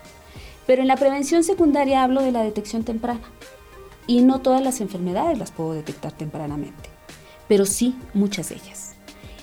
Pero 0.66 0.82
en 0.82 0.88
la 0.88 0.98
prevención 0.98 1.44
secundaria 1.44 2.04
hablo 2.04 2.22
de 2.22 2.32
la 2.32 2.42
detección 2.42 2.84
temprana 2.84 3.22
y 4.08 4.22
no 4.22 4.42
todas 4.42 4.64
las 4.64 4.82
enfermedades 4.82 5.38
las 5.38 5.52
puedo 5.52 5.74
detectar 5.74 6.14
tempranamente, 6.14 6.90
pero 7.48 7.66
sí 7.66 7.96
muchas 8.14 8.50
de 8.50 8.56
ellas. 8.56 8.96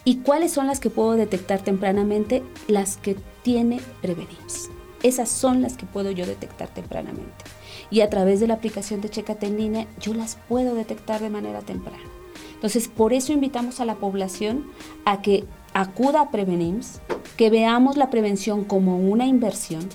¿Y 0.04 0.16
cuáles 0.16 0.52
son 0.52 0.66
las 0.66 0.80
que 0.80 0.90
puedo 0.90 1.12
detectar 1.12 1.60
tempranamente? 1.60 2.42
Las 2.68 2.96
que 2.96 3.16
tiene 3.42 3.80
Prevenims. 4.02 4.70
Esas 5.02 5.28
son 5.28 5.62
las 5.62 5.76
que 5.76 5.86
puedo 5.86 6.10
yo 6.10 6.26
detectar 6.26 6.68
tempranamente. 6.68 7.44
Y 7.90 8.00
a 8.00 8.10
través 8.10 8.40
de 8.40 8.48
la 8.48 8.54
aplicación 8.54 9.00
de 9.00 9.08
Checate 9.08 9.46
en 9.46 9.56
línea, 9.56 9.86
yo 10.00 10.14
las 10.14 10.36
puedo 10.48 10.74
detectar 10.74 11.20
de 11.22 11.30
manera 11.30 11.60
temprana. 11.60 12.02
Entonces, 12.54 12.88
por 12.88 13.12
eso 13.12 13.32
invitamos 13.32 13.80
a 13.80 13.84
la 13.84 13.96
población 13.96 14.66
a 15.04 15.20
que 15.22 15.44
acuda 15.74 16.22
a 16.22 16.30
Prevenims, 16.30 17.00
que 17.36 17.50
veamos 17.50 17.96
la 17.96 18.10
prevención 18.10 18.64
como 18.64 18.96
una 18.96 19.26
inversión 19.26 19.88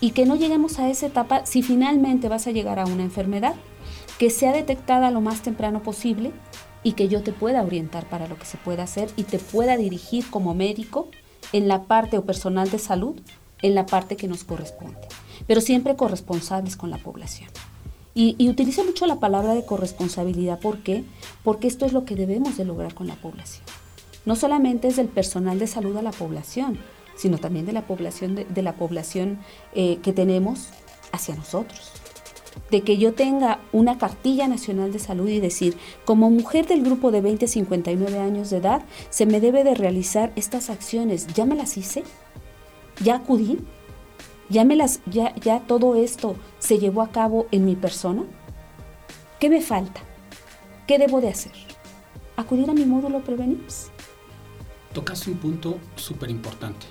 y 0.00 0.10
que 0.10 0.26
no 0.26 0.36
lleguemos 0.36 0.78
a 0.78 0.90
esa 0.90 1.06
etapa 1.06 1.46
si 1.46 1.62
finalmente 1.62 2.28
vas 2.28 2.46
a 2.46 2.50
llegar 2.50 2.78
a 2.78 2.86
una 2.86 3.04
enfermedad, 3.04 3.54
que 4.18 4.30
sea 4.30 4.52
detectada 4.52 5.10
lo 5.10 5.20
más 5.20 5.42
temprano 5.42 5.82
posible 5.82 6.32
y 6.82 6.92
que 6.92 7.08
yo 7.08 7.22
te 7.22 7.32
pueda 7.32 7.62
orientar 7.62 8.08
para 8.08 8.26
lo 8.26 8.36
que 8.36 8.44
se 8.44 8.58
pueda 8.58 8.82
hacer 8.82 9.10
y 9.16 9.22
te 9.22 9.38
pueda 9.38 9.76
dirigir 9.76 10.28
como 10.28 10.54
médico 10.54 11.08
en 11.52 11.68
la 11.68 11.84
parte 11.84 12.18
o 12.18 12.24
personal 12.24 12.70
de 12.70 12.78
salud, 12.78 13.20
en 13.62 13.74
la 13.74 13.86
parte 13.86 14.16
que 14.16 14.28
nos 14.28 14.44
corresponde, 14.44 14.98
pero 15.46 15.60
siempre 15.60 15.96
corresponsables 15.96 16.76
con 16.76 16.90
la 16.90 16.98
población. 16.98 17.50
Y, 18.14 18.34
y 18.38 18.48
utilizo 18.48 18.84
mucho 18.84 19.06
la 19.06 19.20
palabra 19.20 19.54
de 19.54 19.64
corresponsabilidad. 19.64 20.60
¿Por 20.60 20.78
qué? 20.78 21.04
Porque 21.42 21.66
esto 21.66 21.86
es 21.86 21.92
lo 21.92 22.04
que 22.04 22.14
debemos 22.14 22.56
de 22.56 22.64
lograr 22.64 22.94
con 22.94 23.06
la 23.06 23.16
población. 23.16 23.64
No 24.24 24.36
solamente 24.36 24.88
es 24.88 24.96
del 24.96 25.08
personal 25.08 25.58
de 25.58 25.66
salud 25.66 25.96
a 25.96 26.02
la 26.02 26.12
población, 26.12 26.78
sino 27.16 27.38
también 27.38 27.66
de 27.66 27.72
la 27.72 27.86
población, 27.86 28.34
de, 28.34 28.62
la 28.62 28.74
población 28.74 29.38
eh, 29.74 29.98
que 30.02 30.12
tenemos 30.12 30.68
hacia 31.12 31.34
nosotros. 31.34 31.92
De 32.70 32.82
que 32.82 32.98
yo 32.98 33.14
tenga 33.14 33.60
una 33.72 33.98
cartilla 33.98 34.46
nacional 34.46 34.92
de 34.92 34.98
salud 34.98 35.28
y 35.28 35.40
decir, 35.40 35.76
como 36.04 36.30
mujer 36.30 36.66
del 36.66 36.82
grupo 36.82 37.10
de 37.10 37.20
20 37.20 37.46
a 37.46 37.48
59 37.48 38.18
años 38.18 38.50
de 38.50 38.58
edad, 38.58 38.82
se 39.10 39.26
me 39.26 39.40
debe 39.40 39.64
de 39.64 39.74
realizar 39.74 40.32
estas 40.36 40.70
acciones. 40.70 41.26
¿Ya 41.28 41.46
me 41.46 41.56
las 41.56 41.76
hice? 41.76 42.04
¿Ya 43.02 43.16
acudí? 43.16 43.58
¿Ya, 44.52 44.66
me 44.66 44.76
las, 44.76 45.00
ya, 45.06 45.34
ya 45.36 45.60
todo 45.60 45.94
esto 45.94 46.36
se 46.58 46.78
llevó 46.78 47.00
a 47.00 47.10
cabo 47.10 47.46
en 47.52 47.64
mi 47.64 47.74
persona? 47.74 48.22
¿Qué 49.40 49.48
me 49.48 49.62
falta? 49.62 50.02
¿Qué 50.86 50.98
debo 50.98 51.22
de 51.22 51.30
hacer? 51.30 51.52
¿Acudir 52.36 52.68
a 52.68 52.74
mi 52.74 52.84
módulo 52.84 53.24
Prevenims? 53.24 53.90
Tocas 54.92 55.26
un 55.26 55.38
punto 55.38 55.78
súper 55.96 56.28
importante, 56.28 56.84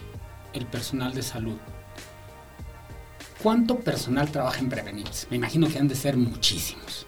el 0.54 0.66
personal 0.66 1.14
de 1.14 1.22
salud. 1.22 1.58
¿Cuánto 3.44 3.78
personal 3.78 4.32
trabaja 4.32 4.60
en 4.60 4.70
Prevenims? 4.70 5.28
Me 5.30 5.38
imagino 5.38 5.68
que 5.68 5.78
han 5.78 5.88
de 5.88 5.94
ser 5.94 6.18
muchísimos. 6.18 7.06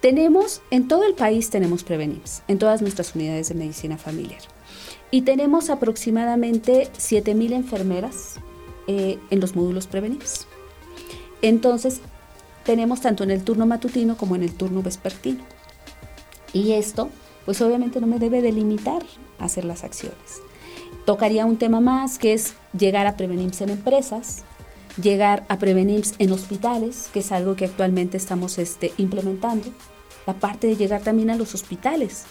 Tenemos, 0.00 0.62
en 0.70 0.88
todo 0.88 1.04
el 1.04 1.12
país 1.12 1.50
tenemos 1.50 1.84
Prevenims, 1.84 2.44
en 2.48 2.58
todas 2.58 2.80
nuestras 2.80 3.14
unidades 3.14 3.50
de 3.50 3.56
medicina 3.56 3.98
familiar. 3.98 4.40
Y 5.10 5.20
tenemos 5.20 5.68
aproximadamente 5.68 6.90
7.000 6.96 7.52
enfermeras 7.52 8.40
eh, 8.86 9.18
en 9.30 9.40
los 9.40 9.54
módulos 9.54 9.86
prevenibles. 9.86 10.46
Entonces, 11.40 12.00
tenemos 12.64 13.00
tanto 13.00 13.24
en 13.24 13.30
el 13.30 13.42
turno 13.42 13.66
matutino 13.66 14.16
como 14.16 14.36
en 14.36 14.42
el 14.42 14.54
turno 14.54 14.82
vespertino. 14.82 15.44
Y 16.52 16.72
esto, 16.72 17.10
pues 17.44 17.60
obviamente 17.60 18.00
no 18.00 18.06
me 18.06 18.18
debe 18.18 18.42
delimitar 18.42 19.02
hacer 19.38 19.64
las 19.64 19.84
acciones. 19.84 20.40
Tocaría 21.04 21.46
un 21.46 21.56
tema 21.56 21.80
más 21.80 22.18
que 22.18 22.32
es 22.32 22.54
llegar 22.78 23.06
a 23.06 23.16
prevenirse 23.16 23.64
en 23.64 23.70
empresas, 23.70 24.44
llegar 25.00 25.44
a 25.48 25.58
prevenirse 25.58 26.14
en 26.18 26.32
hospitales, 26.32 27.08
que 27.12 27.20
es 27.20 27.32
algo 27.32 27.56
que 27.56 27.64
actualmente 27.64 28.16
estamos 28.16 28.58
este, 28.58 28.92
implementando. 28.98 29.68
La 30.26 30.34
parte 30.34 30.68
de 30.68 30.76
llegar 30.76 31.02
también 31.02 31.30
a 31.30 31.36
los 31.36 31.54
hospitales, 31.54 32.24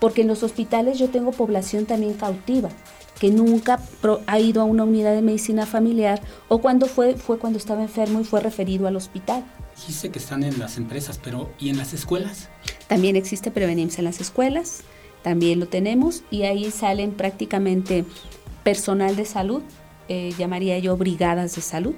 porque 0.00 0.22
en 0.22 0.28
los 0.28 0.42
hospitales 0.42 0.98
yo 0.98 1.08
tengo 1.10 1.30
población 1.30 1.86
también 1.86 2.14
cautiva, 2.14 2.70
que 3.18 3.30
nunca 3.30 3.80
ha 4.26 4.38
ido 4.38 4.60
a 4.60 4.64
una 4.64 4.84
unidad 4.84 5.14
de 5.14 5.22
medicina 5.22 5.66
familiar 5.66 6.20
o 6.48 6.58
cuando 6.60 6.86
fue, 6.86 7.16
fue 7.16 7.38
cuando 7.38 7.58
estaba 7.58 7.82
enfermo 7.82 8.20
y 8.20 8.24
fue 8.24 8.40
referido 8.40 8.86
al 8.86 8.96
hospital. 8.96 9.44
Dice 9.86 10.10
que 10.10 10.18
están 10.18 10.42
en 10.42 10.58
las 10.58 10.78
empresas, 10.78 11.20
pero 11.22 11.50
¿y 11.58 11.68
en 11.68 11.76
las 11.76 11.92
escuelas? 11.92 12.48
También 12.88 13.16
existe 13.16 13.50
Prevenims 13.50 13.98
en 13.98 14.04
las 14.04 14.20
escuelas, 14.20 14.82
también 15.22 15.60
lo 15.60 15.66
tenemos 15.66 16.22
y 16.30 16.42
ahí 16.42 16.70
salen 16.70 17.12
prácticamente 17.12 18.04
personal 18.64 19.16
de 19.16 19.24
salud, 19.24 19.62
eh, 20.08 20.32
llamaría 20.38 20.78
yo 20.78 20.96
brigadas 20.96 21.56
de 21.56 21.62
salud, 21.62 21.94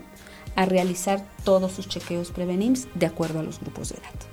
a 0.56 0.66
realizar 0.66 1.24
todos 1.44 1.72
sus 1.72 1.88
chequeos 1.88 2.30
Prevenims 2.30 2.88
de 2.94 3.06
acuerdo 3.06 3.40
a 3.40 3.42
los 3.42 3.60
grupos 3.60 3.90
de 3.90 3.96
edad. 3.96 4.27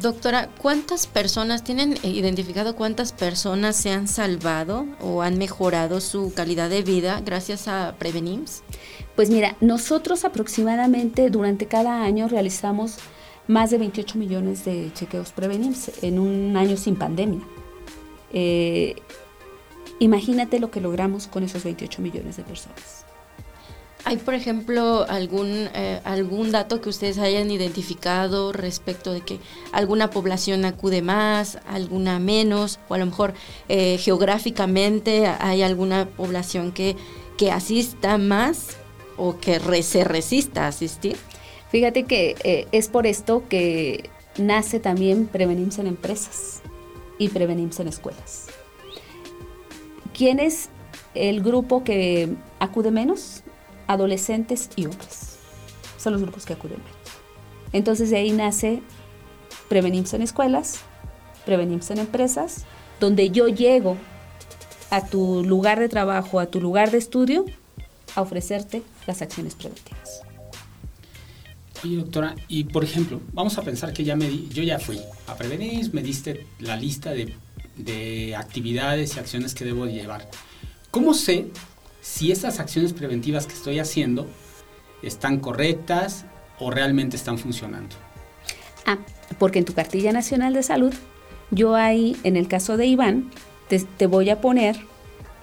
Doctora, 0.00 0.48
¿cuántas 0.58 1.06
personas 1.06 1.62
tienen 1.62 1.96
identificado 2.02 2.74
cuántas 2.74 3.12
personas 3.12 3.76
se 3.76 3.90
han 3.90 4.08
salvado 4.08 4.86
o 5.00 5.22
han 5.22 5.38
mejorado 5.38 6.00
su 6.00 6.32
calidad 6.34 6.68
de 6.68 6.82
vida 6.82 7.22
gracias 7.24 7.68
a 7.68 7.94
Prevenims? 7.96 8.64
Pues 9.14 9.30
mira, 9.30 9.56
nosotros 9.60 10.24
aproximadamente 10.24 11.30
durante 11.30 11.66
cada 11.66 12.02
año 12.02 12.26
realizamos 12.26 12.96
más 13.46 13.70
de 13.70 13.78
28 13.78 14.18
millones 14.18 14.64
de 14.64 14.90
chequeos 14.94 15.30
Prevenims 15.30 15.92
en 16.02 16.18
un 16.18 16.56
año 16.56 16.76
sin 16.76 16.96
pandemia. 16.96 17.42
Eh, 18.32 18.96
imagínate 20.00 20.58
lo 20.58 20.72
que 20.72 20.80
logramos 20.80 21.28
con 21.28 21.44
esos 21.44 21.62
28 21.62 22.02
millones 22.02 22.36
de 22.36 22.42
personas. 22.42 23.06
¿Hay, 24.06 24.18
por 24.18 24.34
ejemplo, 24.34 25.06
algún, 25.08 25.68
eh, 25.74 26.00
algún 26.04 26.52
dato 26.52 26.82
que 26.82 26.90
ustedes 26.90 27.16
hayan 27.18 27.50
identificado 27.50 28.52
respecto 28.52 29.12
de 29.12 29.22
que 29.22 29.38
alguna 29.72 30.10
población 30.10 30.66
acude 30.66 31.00
más, 31.00 31.58
alguna 31.66 32.18
menos, 32.18 32.80
o 32.88 32.94
a 32.94 32.98
lo 32.98 33.06
mejor 33.06 33.32
eh, 33.70 33.96
geográficamente 33.96 35.26
hay 35.26 35.62
alguna 35.62 36.06
población 36.06 36.72
que, 36.72 36.96
que 37.38 37.50
asista 37.50 38.18
más 38.18 38.76
o 39.16 39.38
que 39.38 39.58
se 39.82 40.04
resista 40.04 40.64
a 40.64 40.68
asistir? 40.68 41.16
Fíjate 41.70 42.04
que 42.04 42.36
eh, 42.44 42.68
es 42.72 42.88
por 42.88 43.06
esto 43.06 43.44
que 43.48 44.10
nace 44.36 44.80
también 44.80 45.26
Prevenims 45.26 45.78
en 45.78 45.86
empresas 45.86 46.60
y 47.18 47.30
Prevenims 47.30 47.80
en 47.80 47.88
escuelas. 47.88 48.48
¿Quién 50.12 50.40
es 50.40 50.68
el 51.14 51.42
grupo 51.42 51.84
que 51.84 52.28
acude 52.58 52.90
menos? 52.90 53.43
Adolescentes 53.86 54.70
y 54.76 54.86
hombres. 54.86 55.36
Son 55.98 56.12
los 56.12 56.22
grupos 56.22 56.44
que 56.44 56.52
acuden. 56.52 56.78
Entonces 57.72 58.10
de 58.10 58.18
ahí 58.18 58.32
nace 58.32 58.82
Prevenims 59.68 60.14
en 60.14 60.22
escuelas, 60.22 60.80
Prevenims 61.44 61.90
en 61.90 61.98
empresas, 61.98 62.64
donde 63.00 63.30
yo 63.30 63.48
llego 63.48 63.96
a 64.90 65.04
tu 65.04 65.42
lugar 65.44 65.80
de 65.80 65.88
trabajo, 65.88 66.38
a 66.40 66.46
tu 66.46 66.60
lugar 66.60 66.90
de 66.90 66.98
estudio, 66.98 67.44
a 68.14 68.22
ofrecerte 68.22 68.82
las 69.06 69.22
acciones 69.22 69.54
preventivas. 69.54 70.22
Oye, 71.82 71.96
doctora, 71.96 72.34
y 72.48 72.64
por 72.64 72.84
ejemplo, 72.84 73.20
vamos 73.32 73.58
a 73.58 73.62
pensar 73.62 73.92
que 73.92 74.04
ya 74.04 74.16
me 74.16 74.28
di, 74.28 74.48
yo 74.52 74.62
ya 74.62 74.78
fui 74.78 75.00
a 75.26 75.34
Prevenims, 75.34 75.92
me 75.92 76.02
diste 76.02 76.46
la 76.60 76.76
lista 76.76 77.10
de, 77.10 77.34
de 77.76 78.36
actividades 78.36 79.16
y 79.16 79.18
acciones 79.18 79.54
que 79.54 79.64
debo 79.64 79.86
llevar. 79.86 80.30
¿Cómo 80.90 81.12
sé 81.12 81.48
si 82.04 82.30
esas 82.30 82.60
acciones 82.60 82.92
preventivas 82.92 83.46
que 83.46 83.54
estoy 83.54 83.78
haciendo 83.78 84.26
están 85.02 85.40
correctas 85.40 86.26
o 86.58 86.70
realmente 86.70 87.16
están 87.16 87.38
funcionando. 87.38 87.96
Ah, 88.84 88.98
porque 89.38 89.58
en 89.58 89.64
tu 89.64 89.72
cartilla 89.72 90.12
nacional 90.12 90.52
de 90.52 90.62
salud, 90.62 90.92
yo 91.50 91.74
ahí, 91.74 92.14
en 92.22 92.36
el 92.36 92.46
caso 92.46 92.76
de 92.76 92.84
Iván, 92.84 93.30
te, 93.68 94.06
voy 94.06 94.28
a 94.28 94.42
poner, 94.42 94.76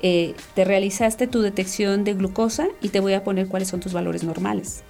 eh, 0.03 0.35
te 0.53 0.63
realizaste 0.63 1.25
tu 1.25 1.41
detección 1.41 2.03
de 2.03 2.13
glucosa 2.13 2.67
y 2.79 2.89
te 2.89 2.99
voy 2.99 3.13
a 3.13 3.23
poner 3.23 3.47
cuáles 3.47 3.67
son 3.67 3.79
tus 3.79 3.91
valores 3.91 4.23
normales. 4.23 4.83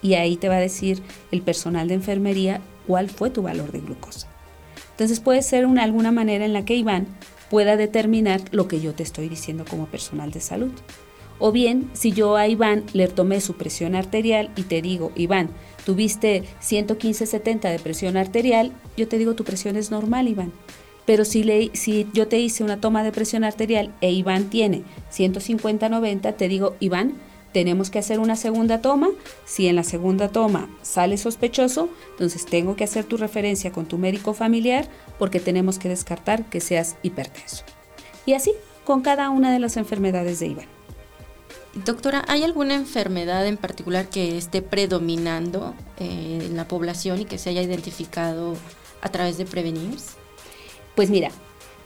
Y 0.00 0.14
ahí 0.14 0.38
te 0.38 0.48
va 0.48 0.56
a 0.56 0.60
decir 0.60 1.02
el 1.32 1.42
personal 1.42 1.88
de 1.88 1.94
enfermería 1.94 2.62
cuál 2.86 3.10
fue 3.10 3.28
tu 3.28 3.42
valor 3.42 3.72
de 3.72 3.80
glucosa. 3.80 4.26
Entonces 4.92 5.20
puede 5.20 5.42
ser 5.42 5.66
una, 5.66 5.82
alguna 5.84 6.12
manera 6.12 6.46
en 6.46 6.54
la 6.54 6.64
que 6.64 6.76
Iván 6.76 7.08
pueda 7.50 7.76
determinar 7.76 8.40
lo 8.52 8.68
que 8.68 8.80
yo 8.80 8.94
te 8.94 9.02
estoy 9.02 9.28
diciendo 9.28 9.66
como 9.68 9.84
personal 9.84 10.30
de 10.30 10.40
salud. 10.40 10.72
O 11.40 11.52
bien, 11.52 11.90
si 11.94 12.12
yo 12.12 12.36
a 12.36 12.46
Iván 12.46 12.84
le 12.92 13.08
tomé 13.08 13.40
su 13.40 13.54
presión 13.54 13.94
arterial 13.94 14.50
y 14.56 14.62
te 14.64 14.82
digo, 14.82 15.10
Iván, 15.16 15.48
tuviste 15.86 16.44
115-70 16.62 17.70
de 17.70 17.78
presión 17.78 18.18
arterial, 18.18 18.72
yo 18.96 19.08
te 19.08 19.16
digo, 19.16 19.34
tu 19.34 19.44
presión 19.44 19.76
es 19.76 19.90
normal, 19.90 20.28
Iván. 20.28 20.52
Pero 21.06 21.24
si, 21.24 21.42
le, 21.42 21.70
si 21.72 22.06
yo 22.12 22.28
te 22.28 22.38
hice 22.38 22.62
una 22.62 22.80
toma 22.80 23.02
de 23.02 23.10
presión 23.10 23.42
arterial 23.42 23.92
e 24.02 24.12
Iván 24.12 24.50
tiene 24.50 24.82
150-90, 25.10 26.36
te 26.36 26.46
digo, 26.46 26.76
Iván, 26.78 27.14
tenemos 27.52 27.90
que 27.90 27.98
hacer 27.98 28.20
una 28.20 28.36
segunda 28.36 28.80
toma. 28.80 29.08
Si 29.44 29.66
en 29.66 29.76
la 29.76 29.82
segunda 29.82 30.28
toma 30.28 30.68
sale 30.82 31.16
sospechoso, 31.16 31.88
entonces 32.10 32.44
tengo 32.44 32.76
que 32.76 32.84
hacer 32.84 33.04
tu 33.04 33.16
referencia 33.16 33.72
con 33.72 33.86
tu 33.86 33.98
médico 33.98 34.34
familiar 34.34 34.88
porque 35.18 35.40
tenemos 35.40 35.78
que 35.78 35.88
descartar 35.88 36.44
que 36.44 36.60
seas 36.60 36.96
hipertenso. 37.02 37.64
Y 38.26 38.34
así 38.34 38.52
con 38.84 39.00
cada 39.00 39.30
una 39.30 39.52
de 39.52 39.58
las 39.58 39.76
enfermedades 39.76 40.38
de 40.40 40.48
Iván. 40.48 40.79
Doctora, 41.74 42.24
¿hay 42.26 42.42
alguna 42.42 42.74
enfermedad 42.74 43.46
en 43.46 43.56
particular 43.56 44.08
que 44.08 44.36
esté 44.36 44.60
predominando 44.60 45.74
eh, 45.98 46.46
en 46.46 46.56
la 46.56 46.66
población 46.66 47.20
y 47.20 47.26
que 47.26 47.38
se 47.38 47.50
haya 47.50 47.62
identificado 47.62 48.56
a 49.02 49.08
través 49.10 49.38
de 49.38 49.44
Prevenims? 49.44 50.16
Pues 50.96 51.10
mira, 51.10 51.30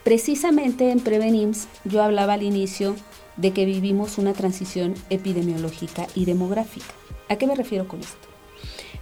precisamente 0.03 0.89
en 0.89 1.01
Prevenims 1.01 1.67
yo 1.83 2.01
hablaba 2.01 2.33
al 2.33 2.41
inicio 2.41 2.95
de 3.37 3.51
que 3.51 3.65
vivimos 3.65 4.17
una 4.17 4.33
transición 4.33 4.95
epidemiológica 5.11 6.07
y 6.15 6.25
demográfica. 6.25 6.93
¿A 7.29 7.35
qué 7.35 7.45
me 7.45 7.53
refiero 7.53 7.87
con 7.87 7.99
esto? 7.99 8.27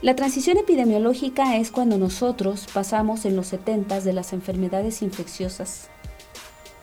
La 0.02 0.18
transición 0.18 0.58
epidemiológica 0.58 1.56
es 1.56 1.72
cuando 1.72 1.98
nosotros 1.98 2.68
pasamos 2.74 3.24
en 3.24 3.38
los 3.38 3.48
70 3.48 4.02
de 4.02 4.12
las 4.12 4.34
enfermedades 4.34 5.02
infecciosas 5.02 5.88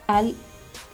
a 0.08 0.22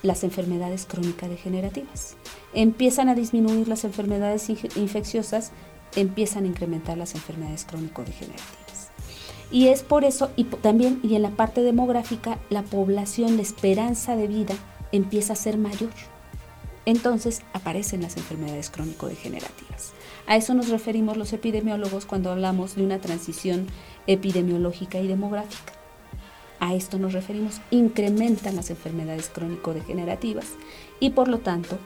las 0.02 0.24
enfermedades 0.24 0.86
crónicas 0.86 1.30
degenerativas 1.30 2.16
empiezan 2.56 3.10
a 3.10 3.14
disminuir 3.14 3.68
las 3.68 3.84
enfermedades 3.84 4.48
infecciosas, 4.48 5.52
empiezan 5.94 6.44
a 6.44 6.46
incrementar 6.48 6.96
las 6.96 7.14
enfermedades 7.14 7.66
crónico-degenerativas. 7.66 8.88
Y 9.52 9.68
es 9.68 9.82
por 9.82 10.04
eso, 10.04 10.30
y 10.36 10.44
también, 10.44 10.98
y 11.02 11.14
en 11.14 11.22
la 11.22 11.30
parte 11.30 11.60
demográfica, 11.60 12.38
la 12.48 12.62
población, 12.62 13.36
la 13.36 13.42
esperanza 13.42 14.16
de 14.16 14.26
vida 14.26 14.54
empieza 14.90 15.34
a 15.34 15.36
ser 15.36 15.58
mayor. 15.58 15.90
Entonces 16.86 17.42
aparecen 17.52 18.00
las 18.00 18.16
enfermedades 18.16 18.70
crónico-degenerativas. 18.70 19.92
A 20.26 20.36
eso 20.36 20.54
nos 20.54 20.70
referimos 20.70 21.18
los 21.18 21.34
epidemiólogos 21.34 22.06
cuando 22.06 22.32
hablamos 22.32 22.74
de 22.74 22.84
una 22.84 23.00
transición 23.00 23.66
epidemiológica 24.06 24.98
y 24.98 25.06
demográfica. 25.06 25.74
A 26.58 26.74
esto 26.74 26.98
nos 26.98 27.12
referimos, 27.12 27.60
incrementan 27.70 28.56
las 28.56 28.70
enfermedades 28.70 29.28
crónico-degenerativas 29.28 30.46
y 31.00 31.10
por 31.10 31.28
lo 31.28 31.38
tanto 31.40 31.78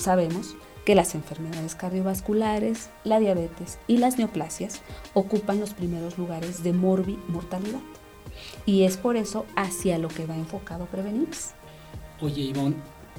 sabemos 0.00 0.56
que 0.84 0.94
las 0.94 1.14
enfermedades 1.14 1.74
cardiovasculares, 1.74 2.90
la 3.04 3.20
diabetes 3.20 3.78
y 3.86 3.98
las 3.98 4.18
neoplasias 4.18 4.80
ocupan 5.14 5.60
los 5.60 5.74
primeros 5.74 6.18
lugares 6.18 6.62
de 6.62 6.72
morbi-mortalidad. 6.72 7.80
Y 8.66 8.84
es 8.84 8.96
por 8.96 9.16
eso 9.16 9.46
hacia 9.56 9.98
lo 9.98 10.08
que 10.08 10.26
va 10.26 10.36
enfocado 10.36 10.86
Prevenims. 10.86 11.52
Oye, 12.20 12.42
Ivonne, 12.42 12.76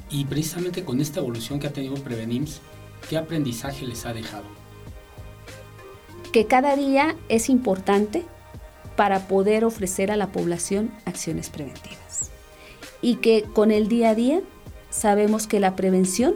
y 0.09 0.25
precisamente 0.25 0.83
con 0.83 0.99
esta 0.99 1.19
evolución 1.19 1.59
que 1.59 1.67
ha 1.67 1.73
tenido 1.73 1.95
Prevenims, 1.95 2.61
¿qué 3.09 3.17
aprendizaje 3.17 3.85
les 3.85 4.05
ha 4.05 4.13
dejado? 4.13 4.45
Que 6.31 6.47
cada 6.47 6.75
día 6.75 7.15
es 7.29 7.49
importante 7.49 8.25
para 8.95 9.27
poder 9.27 9.65
ofrecer 9.65 10.11
a 10.11 10.17
la 10.17 10.31
población 10.31 10.91
acciones 11.05 11.49
preventivas. 11.49 12.31
Y 13.01 13.15
que 13.15 13.43
con 13.43 13.71
el 13.71 13.87
día 13.87 14.11
a 14.11 14.15
día 14.15 14.41
sabemos 14.89 15.47
que 15.47 15.59
la 15.59 15.75
prevención 15.75 16.35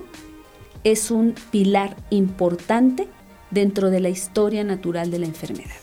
es 0.85 1.09
un 1.09 1.33
pilar 1.51 1.97
importante 2.11 3.07
dentro 3.49 3.89
de 3.89 3.99
la 3.99 4.09
historia 4.09 4.63
natural 4.63 5.09
de 5.09 5.19
la 5.19 5.25
enfermedad. 5.25 5.75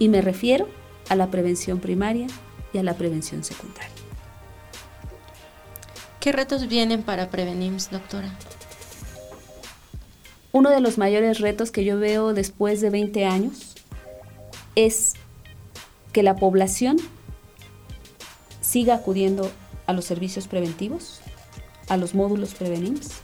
Y 0.00 0.08
me 0.08 0.20
refiero 0.20 0.68
a 1.08 1.14
la 1.14 1.30
prevención 1.30 1.78
primaria 1.78 2.26
y 2.72 2.78
a 2.78 2.82
la 2.82 2.94
prevención 2.94 3.44
secundaria. 3.44 3.88
¿Qué 6.18 6.32
retos 6.32 6.68
vienen 6.68 7.04
para 7.04 7.30
Prevenims, 7.30 7.90
doctora? 7.90 8.36
Uno 10.50 10.70
de 10.70 10.80
los 10.80 10.98
mayores 10.98 11.38
retos 11.38 11.70
que 11.70 11.84
yo 11.84 11.98
veo 11.98 12.34
después 12.34 12.80
de 12.80 12.90
20 12.90 13.24
años 13.24 13.74
es 14.74 15.14
que 16.12 16.24
la 16.24 16.34
población 16.34 16.96
siga 18.60 18.96
acudiendo 18.96 19.50
a 19.86 19.92
los 19.92 20.04
servicios 20.04 20.48
preventivos, 20.48 21.20
a 21.88 21.96
los 21.96 22.14
módulos 22.14 22.54
Prevenims, 22.54 23.22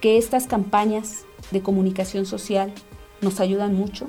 que 0.00 0.18
estas 0.18 0.46
campañas 0.46 1.24
de 1.50 1.62
comunicación 1.62 2.26
social 2.26 2.72
nos 3.20 3.40
ayudan 3.40 3.74
mucho 3.74 4.08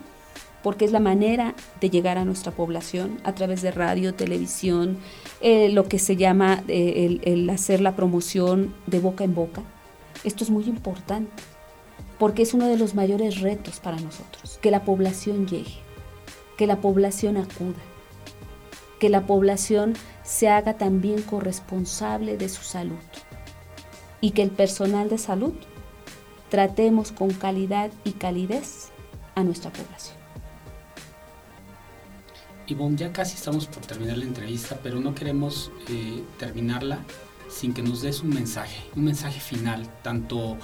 porque 0.64 0.86
es 0.86 0.92
la 0.92 1.00
manera 1.00 1.56
de 1.80 1.90
llegar 1.90 2.18
a 2.18 2.26
nuestra 2.26 2.52
población 2.52 3.20
a 3.24 3.34
través 3.34 3.62
de 3.62 3.72
radio, 3.72 4.14
televisión, 4.14 4.98
eh, 5.42 5.70
lo 5.70 5.86
que 5.86 6.00
se 6.00 6.16
llama 6.16 6.64
eh, 6.68 7.20
el, 7.24 7.50
hacer 7.50 7.82
la 7.82 7.96
promoción 7.96 8.74
de 8.86 9.00
boca 9.00 9.24
en 9.24 9.34
boca. 9.34 9.64
Esto 10.24 10.44
es 10.44 10.50
muy 10.50 10.66
importante 10.66 11.32
porque 12.20 12.44
es 12.44 12.54
uno 12.54 12.68
de 12.68 12.78
los 12.78 12.94
mayores 12.94 13.42
retos 13.42 13.80
para 13.80 13.98
nosotros, 14.00 14.60
que 14.62 14.70
la 14.70 14.86
población 14.86 15.48
llegue, 15.48 15.80
que 16.58 16.68
la 16.68 16.80
población 16.80 17.38
acuda, 17.38 17.82
que 19.00 19.10
la 19.10 19.26
población 19.26 19.94
se 20.24 20.48
haga 20.48 20.78
también 20.78 21.24
corresponsable 21.24 22.38
de 22.38 22.50
su 22.50 22.62
salud 22.62 23.00
y 24.22 24.32
que 24.32 24.44
el 24.44 24.52
personal 24.52 25.10
de 25.10 25.18
salud 25.18 25.54
tratemos 26.52 27.14
con 27.14 27.32
calidad 27.32 27.92
y 28.04 28.12
calidez 28.12 28.90
a 29.36 29.44
nuestra 29.44 29.72
población. 29.72 30.18
Ivonne, 32.68 32.98
ya 32.98 33.12
casi 33.12 33.36
estamos 33.36 33.66
por 33.68 33.86
terminar 33.86 34.18
la 34.18 34.26
entrevista, 34.26 34.78
pero 34.84 35.00
no 35.00 35.16
queremos 35.16 35.72
eh, 35.90 36.22
terminarla 36.38 37.00
sin 37.50 37.74
que 37.74 37.82
nos 37.82 38.02
des 38.02 38.22
un 38.22 38.30
mensaje, 38.30 38.84
un 38.96 39.06
mensaje 39.06 39.40
final, 39.40 39.88
tanto 40.04 40.58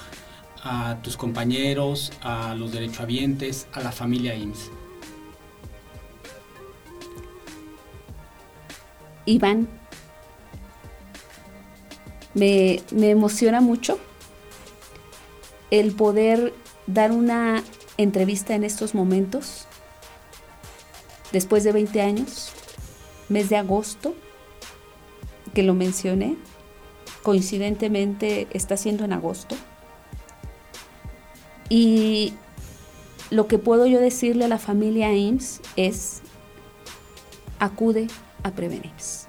a 0.61 0.97
tus 1.01 1.15
compañeros, 1.15 2.11
a 2.21 2.53
los 2.53 2.73
derechohabientes, 2.73 3.67
a 3.71 3.79
la 3.79 3.93
familia 3.93 4.35
IMSS. 4.35 4.71
Iván, 9.25 9.69
me, 12.33 12.81
me 12.91 13.09
emociona 13.09 13.61
mucho 13.61 13.99
el 15.71 15.93
poder 15.93 16.53
dar 16.85 17.11
una 17.11 17.63
entrevista 17.97 18.55
en 18.55 18.63
estos 18.63 18.95
momentos, 18.95 19.67
después 21.31 21.63
de 21.63 21.71
20 21.71 22.01
años, 22.01 22.51
mes 23.29 23.49
de 23.49 23.57
agosto, 23.57 24.15
que 25.53 25.63
lo 25.63 25.73
mencioné, 25.73 26.37
coincidentemente 27.23 28.47
está 28.51 28.77
siendo 28.77 29.03
en 29.03 29.13
agosto. 29.13 29.55
Y 31.69 32.33
lo 33.29 33.47
que 33.47 33.57
puedo 33.57 33.87
yo 33.87 33.99
decirle 33.99 34.45
a 34.45 34.47
la 34.47 34.59
familia 34.59 35.13
IMSS 35.13 35.61
es, 35.75 36.21
acude 37.59 38.07
a 38.43 38.51
Prevenims. 38.51 39.27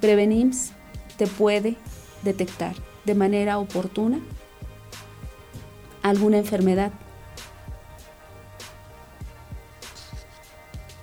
Prevenims 0.00 0.72
te 1.16 1.26
puede 1.26 1.76
detectar 2.22 2.74
de 3.06 3.14
manera 3.14 3.58
oportuna 3.58 4.20
alguna 6.10 6.38
enfermedad 6.38 6.92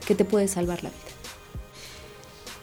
que 0.06 0.16
te 0.16 0.26
puede 0.26 0.48
salvar 0.48 0.84
la 0.84 0.90
vida. 0.90 1.00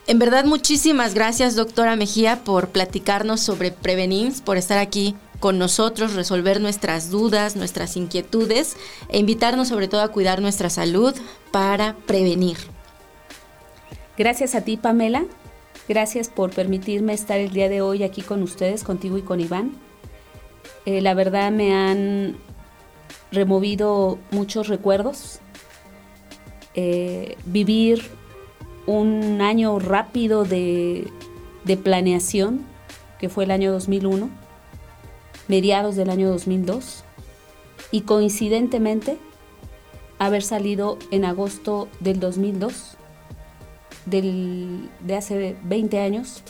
En 0.07 0.19
verdad, 0.19 0.45
muchísimas 0.45 1.15
gracias, 1.15 1.55
doctora 1.55 1.95
Mejía, 1.97 2.43
por 2.43 2.71
platicarnos 2.71 3.41
sobre 3.41 3.71
Prevenims, 3.71 4.41
por 4.41 4.57
estar 4.57 4.79
aquí 4.79 5.15
con 5.39 5.59
nosotros, 5.59 6.15
resolver 6.15 6.61
nuestras 6.61 7.11
dudas, 7.11 7.57
nuestras 7.57 7.97
inquietudes 7.97 8.77
e 9.09 9.19
invitarnos 9.19 9.69
sobre 9.69 9.89
todo 9.89 10.03
a 10.03 10.09
cuidar 10.09 10.43
nuestra 10.43 10.69
salud 10.69 11.15
para 11.51 11.97
prevenir. 12.07 12.57
Gracias 14.19 14.55
a 14.55 14.63
ti, 14.63 14.77
Pamela. 14.77 15.25
Gracias 15.89 16.29
por 16.29 16.51
permitirme 16.51 17.15
estar 17.15 17.39
el 17.39 17.53
día 17.53 17.69
de 17.69 17.81
hoy 17.81 18.03
aquí 18.03 18.21
con 18.21 18.43
ustedes, 18.43 18.85
contigo 18.85 19.17
y 19.17 19.23
con 19.23 19.41
Iván. 19.41 19.73
Eh, 20.87 21.01
la 21.01 21.15
verdad 21.15 21.51
me 21.51 21.75
han 21.75 22.37
removido 23.33 24.19
muchos 24.31 24.69
recuerdos. 24.69 25.41
Eh, 26.75 27.37
vivir 27.45 28.11
un 28.87 29.41
año 29.41 29.79
rápido 29.79 30.45
de, 30.45 31.11
planeación, 31.83 32.67
que 33.19 33.29
fue 33.29 33.45
el 33.45 33.51
año 33.51 33.73
2001, 33.73 34.29
mediados 35.49 35.97
del 35.97 36.11
año 36.11 36.29
2002, 36.31 37.05
y 37.93 38.03
coincidentemente 38.03 39.19
haber 40.19 40.43
salido 40.43 40.99
en 41.11 41.25
agosto 41.25 41.89
del 42.01 42.19
2002, 42.19 42.97
del, 44.07 44.89
de 45.01 45.17
hace 45.17 45.57
20 45.63 46.01
años, 46.01 46.43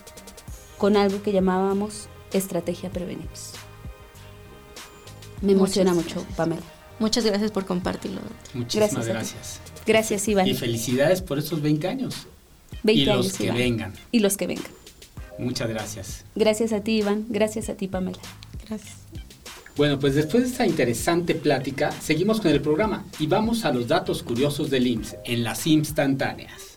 con 0.78 0.96
algo 0.96 1.22
que 1.22 1.32
llamábamos 1.32 2.08
Estrategia 2.32 2.90
Prevenims. 2.90 3.59
Me 5.42 5.52
emociona 5.52 5.94
mucho, 5.94 6.24
Pamela. 6.36 6.62
Muchas 6.98 7.24
gracias 7.24 7.50
por 7.50 7.64
compartirlo. 7.64 8.20
Muchísimas 8.52 8.92
Gracias 8.92 9.06
gracias. 9.08 9.60
Gracias, 9.86 10.28
Iván. 10.28 10.46
Y 10.46 10.54
felicidades 10.54 11.22
por 11.22 11.38
estos 11.38 11.62
20 11.62 11.88
años. 11.88 12.26
20 12.82 13.02
y 13.02 13.04
los 13.06 13.26
años, 13.26 13.36
que 13.38 13.44
Iván. 13.44 13.56
vengan. 13.56 13.92
Y 14.12 14.18
los 14.20 14.36
que 14.36 14.46
vengan. 14.46 14.70
Muchas 15.38 15.68
gracias. 15.70 16.24
Gracias 16.34 16.72
a 16.72 16.80
ti, 16.80 16.98
Iván. 16.98 17.24
Gracias 17.30 17.70
a 17.70 17.74
ti, 17.74 17.88
Pamela. 17.88 18.18
Gracias. 18.68 18.96
Bueno, 19.76 19.98
pues 19.98 20.14
después 20.14 20.42
de 20.42 20.50
esta 20.50 20.66
interesante 20.66 21.34
plática, 21.34 21.90
seguimos 22.02 22.40
con 22.40 22.50
el 22.50 22.60
programa 22.60 23.04
y 23.18 23.26
vamos 23.26 23.64
a 23.64 23.72
los 23.72 23.88
datos 23.88 24.22
curiosos 24.22 24.68
del 24.68 24.86
IMSS 24.86 25.16
en 25.24 25.42
las 25.42 25.66
instantáneas. 25.66 26.76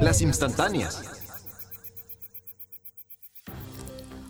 Las 0.00 0.20
instantáneas. 0.20 1.00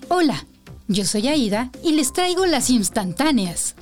Hola, 0.08 0.44
yo 0.90 1.04
soy 1.04 1.28
Aida 1.28 1.70
y 1.84 1.92
les 1.92 2.12
traigo 2.12 2.46
las 2.46 2.68
instantáneas. 2.68 3.76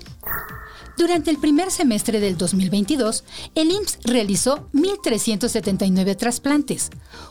Durante 0.98 1.30
el 1.30 1.38
primer 1.38 1.70
semestre 1.70 2.20
del 2.20 2.36
2022, 2.36 3.24
el 3.54 3.70
IMSS 3.70 3.98
realizó 4.04 4.68
1.379 4.74 6.16
trasplantes, 6.16 6.90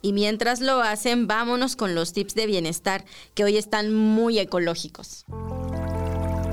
Y 0.00 0.14
mientras 0.14 0.62
lo 0.62 0.80
hacen, 0.80 1.26
vámonos 1.26 1.76
con 1.76 1.94
los 1.94 2.14
tips 2.14 2.34
de 2.34 2.46
bienestar 2.46 3.04
que 3.34 3.44
hoy 3.44 3.58
están 3.58 3.94
muy 3.94 4.38
ecológicos. 4.38 5.26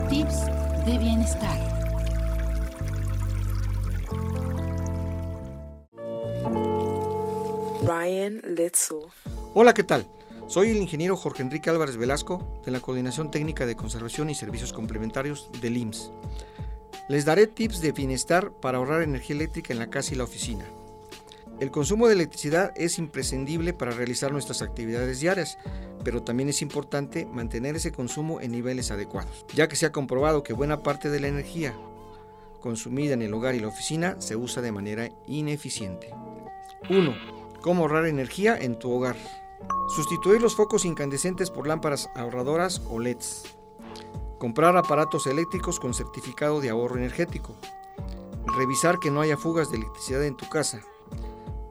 Tips 0.09 0.45
de 0.85 0.97
bienestar. 0.97 1.57
Ryan 7.85 8.41
Litzel. 8.57 9.03
Hola, 9.53 9.73
¿qué 9.73 9.85
tal? 9.85 10.05
Soy 10.47 10.69
el 10.69 10.77
ingeniero 10.77 11.17
Jorge 11.17 11.43
Enrique 11.43 11.69
Álvarez 11.69 11.97
Velasco 11.97 12.41
de 12.63 12.71
la 12.71 12.79
Coordinación 12.79 13.31
Técnica 13.31 13.65
de 13.65 13.75
Conservación 13.75 14.29
y 14.29 14.35
Servicios 14.35 14.71
Complementarios 14.71 15.49
del 15.59 15.75
IMSS. 15.75 16.13
Les 17.09 17.25
daré 17.25 17.47
tips 17.47 17.81
de 17.81 17.91
bienestar 17.91 18.53
para 18.53 18.77
ahorrar 18.77 19.01
energía 19.01 19.35
eléctrica 19.35 19.73
en 19.73 19.79
la 19.79 19.89
casa 19.89 20.13
y 20.13 20.17
la 20.17 20.23
oficina. 20.23 20.63
El 21.59 21.69
consumo 21.69 22.07
de 22.07 22.13
electricidad 22.13 22.71
es 22.77 22.97
imprescindible 22.97 23.73
para 23.73 23.91
realizar 23.91 24.31
nuestras 24.31 24.61
actividades 24.61 25.19
diarias, 25.19 25.57
pero 26.05 26.23
también 26.23 26.47
es 26.47 26.61
importante 26.61 27.25
mantener 27.25 27.75
ese 27.75 27.91
consumo 27.91 28.39
en 28.39 28.53
niveles 28.53 28.89
adecuados, 28.89 29.45
ya 29.53 29.67
que 29.67 29.75
se 29.75 29.85
ha 29.85 29.91
comprobado 29.91 30.43
que 30.43 30.53
buena 30.53 30.81
parte 30.81 31.09
de 31.09 31.19
la 31.19 31.27
energía 31.27 31.75
consumida 32.61 33.15
en 33.15 33.21
el 33.21 33.33
hogar 33.33 33.53
y 33.55 33.59
la 33.59 33.67
oficina 33.67 34.15
se 34.19 34.37
usa 34.37 34.61
de 34.61 34.71
manera 34.71 35.09
ineficiente. 35.27 36.09
1. 36.89 37.13
¿Cómo 37.61 37.81
ahorrar 37.81 38.05
energía 38.05 38.57
en 38.57 38.79
tu 38.79 38.91
hogar? 38.91 39.17
Sustituir 39.87 40.41
los 40.41 40.55
focos 40.55 40.85
incandescentes 40.85 41.49
por 41.49 41.67
lámparas 41.67 42.09
ahorradoras 42.15 42.81
o 42.89 42.99
LEDs. 42.99 43.57
Comprar 44.37 44.77
aparatos 44.77 45.27
eléctricos 45.27 45.79
con 45.79 45.93
certificado 45.93 46.61
de 46.61 46.69
ahorro 46.69 46.97
energético. 46.97 47.55
Revisar 48.57 48.99
que 48.99 49.11
no 49.11 49.21
haya 49.21 49.37
fugas 49.37 49.71
de 49.71 49.77
electricidad 49.77 50.23
en 50.23 50.35
tu 50.35 50.47
casa. 50.49 50.81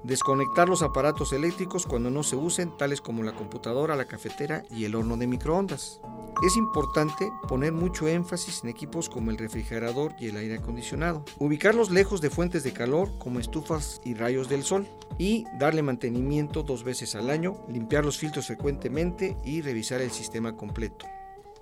Desconectar 0.07 0.69
los 0.69 0.83
aparatos 0.83 1.33
eléctricos 1.33 1.85
cuando 1.85 2.11
no 2.11 2.23
se 2.23 2.37
usen, 2.37 2.71
tales 2.77 3.01
como 3.01 3.25
la 3.25 3.35
computadora, 3.35 3.97
la 3.97 4.05
cafetera 4.05 4.63
y 4.71 4.85
el 4.85 4.95
horno 4.95 5.17
de 5.17 5.27
microondas. 5.27 6.01
Es 6.47 6.57
importante 6.57 7.33
poner 7.49 7.73
mucho 7.73 8.07
énfasis 8.07 8.63
en 8.63 8.71
equipos 8.71 9.09
como 9.09 9.33
el 9.33 9.37
refrigerador 9.37 10.15
y 10.21 10.29
el 10.29 10.37
aire 10.37 10.59
acondicionado. 10.59 11.25
Ubicarlos 11.41 11.91
lejos 11.91 12.21
de 12.21 12.31
fuentes 12.31 12.63
de 12.63 12.73
calor 12.73 13.19
como 13.19 13.41
estufas 13.41 14.01
y 14.05 14.15
rayos 14.15 14.49
del 14.49 14.63
sol. 14.63 14.87
Y 15.19 15.45
darle 15.59 15.83
mantenimiento 15.83 16.63
dos 16.63 16.85
veces 16.85 17.17
al 17.17 17.29
año, 17.29 17.57
limpiar 17.69 18.05
los 18.05 18.17
filtros 18.17 18.47
frecuentemente 18.47 19.37
y 19.45 19.61
revisar 19.61 20.01
el 20.03 20.13
sistema 20.13 20.57
completo. 20.57 21.05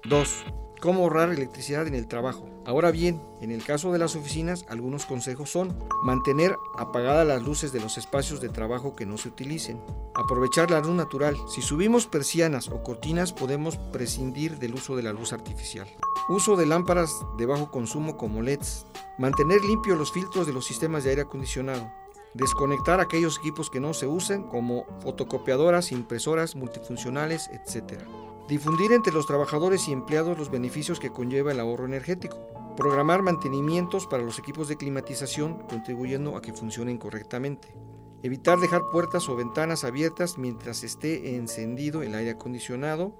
2. 0.04 0.44
¿Cómo 0.85 1.05
ahorrar 1.05 1.31
electricidad 1.31 1.87
en 1.87 1.94
el 1.94 2.07
trabajo? 2.07 2.47
Ahora 2.66 2.90
bien, 2.90 3.23
en 3.40 3.51
el 3.51 3.64
caso 3.64 3.90
de 3.90 3.99
las 3.99 4.16
oficinas, 4.16 4.66
algunos 4.68 5.07
consejos 5.07 5.49
son 5.49 5.75
mantener 6.03 6.55
apagadas 6.77 7.27
las 7.27 7.42
luces 7.42 7.73
de 7.73 7.81
los 7.81 7.97
espacios 7.97 8.42
de 8.42 8.51
trabajo 8.51 8.94
que 8.94 9.07
no 9.07 9.16
se 9.16 9.29
utilicen, 9.31 9.81
aprovechar 10.14 10.70
la 10.70 10.81
luz 10.81 10.94
natural. 10.94 11.38
Si 11.49 11.62
subimos 11.62 12.07
persianas 12.07 12.68
o 12.68 12.83
cortinas 12.83 13.33
podemos 13.33 13.79
prescindir 13.94 14.59
del 14.59 14.75
uso 14.75 14.94
de 14.94 15.05
la 15.05 15.14
luz 15.14 15.33
artificial. 15.33 15.88
Uso 16.29 16.55
de 16.55 16.66
lámparas 16.66 17.11
de 17.38 17.47
bajo 17.47 17.70
consumo 17.70 18.18
como 18.18 18.42
LEDs. 18.42 18.85
Mantener 19.16 19.64
limpios 19.64 19.97
los 19.97 20.12
filtros 20.12 20.47
de 20.47 20.53
los 20.53 20.66
sistemas 20.66 21.03
de 21.03 21.11
aire 21.11 21.23
acondicionado. 21.23 21.90
Desconectar 22.35 23.01
aquellos 23.01 23.38
equipos 23.38 23.70
que 23.70 23.81
no 23.81 23.94
se 23.94 24.07
usen 24.07 24.42
como 24.42 24.85
fotocopiadoras, 25.01 25.92
impresoras 25.92 26.55
multifuncionales, 26.55 27.49
etc. 27.49 28.03
Difundir 28.48 28.92
entre 28.92 29.14
los 29.14 29.26
trabajadores 29.26 29.88
y 29.88 29.92
empleados 29.92 30.37
los 30.38 30.50
beneficios 30.50 31.00
que 31.00 31.11
conlleva 31.11 31.52
el 31.52 31.61
ahorro 31.61 31.87
energético. 31.87 32.37
Programar 32.76 33.22
mantenimientos 33.22 34.07
para 34.07 34.22
los 34.22 34.38
equipos 34.38 34.68
de 34.68 34.76
climatización 34.76 35.66
contribuyendo 35.66 36.37
a 36.37 36.42
que 36.42 36.52
funcionen 36.52 36.98
correctamente. 36.98 37.74
Evitar 38.22 38.59
dejar 38.59 38.83
puertas 38.92 39.30
o 39.30 39.37
ventanas 39.37 39.85
abiertas 39.85 40.37
mientras 40.37 40.85
esté 40.85 41.37
encendido 41.37 42.02
el 42.02 42.14
aire 42.14 42.33
acondicionado. 42.33 43.14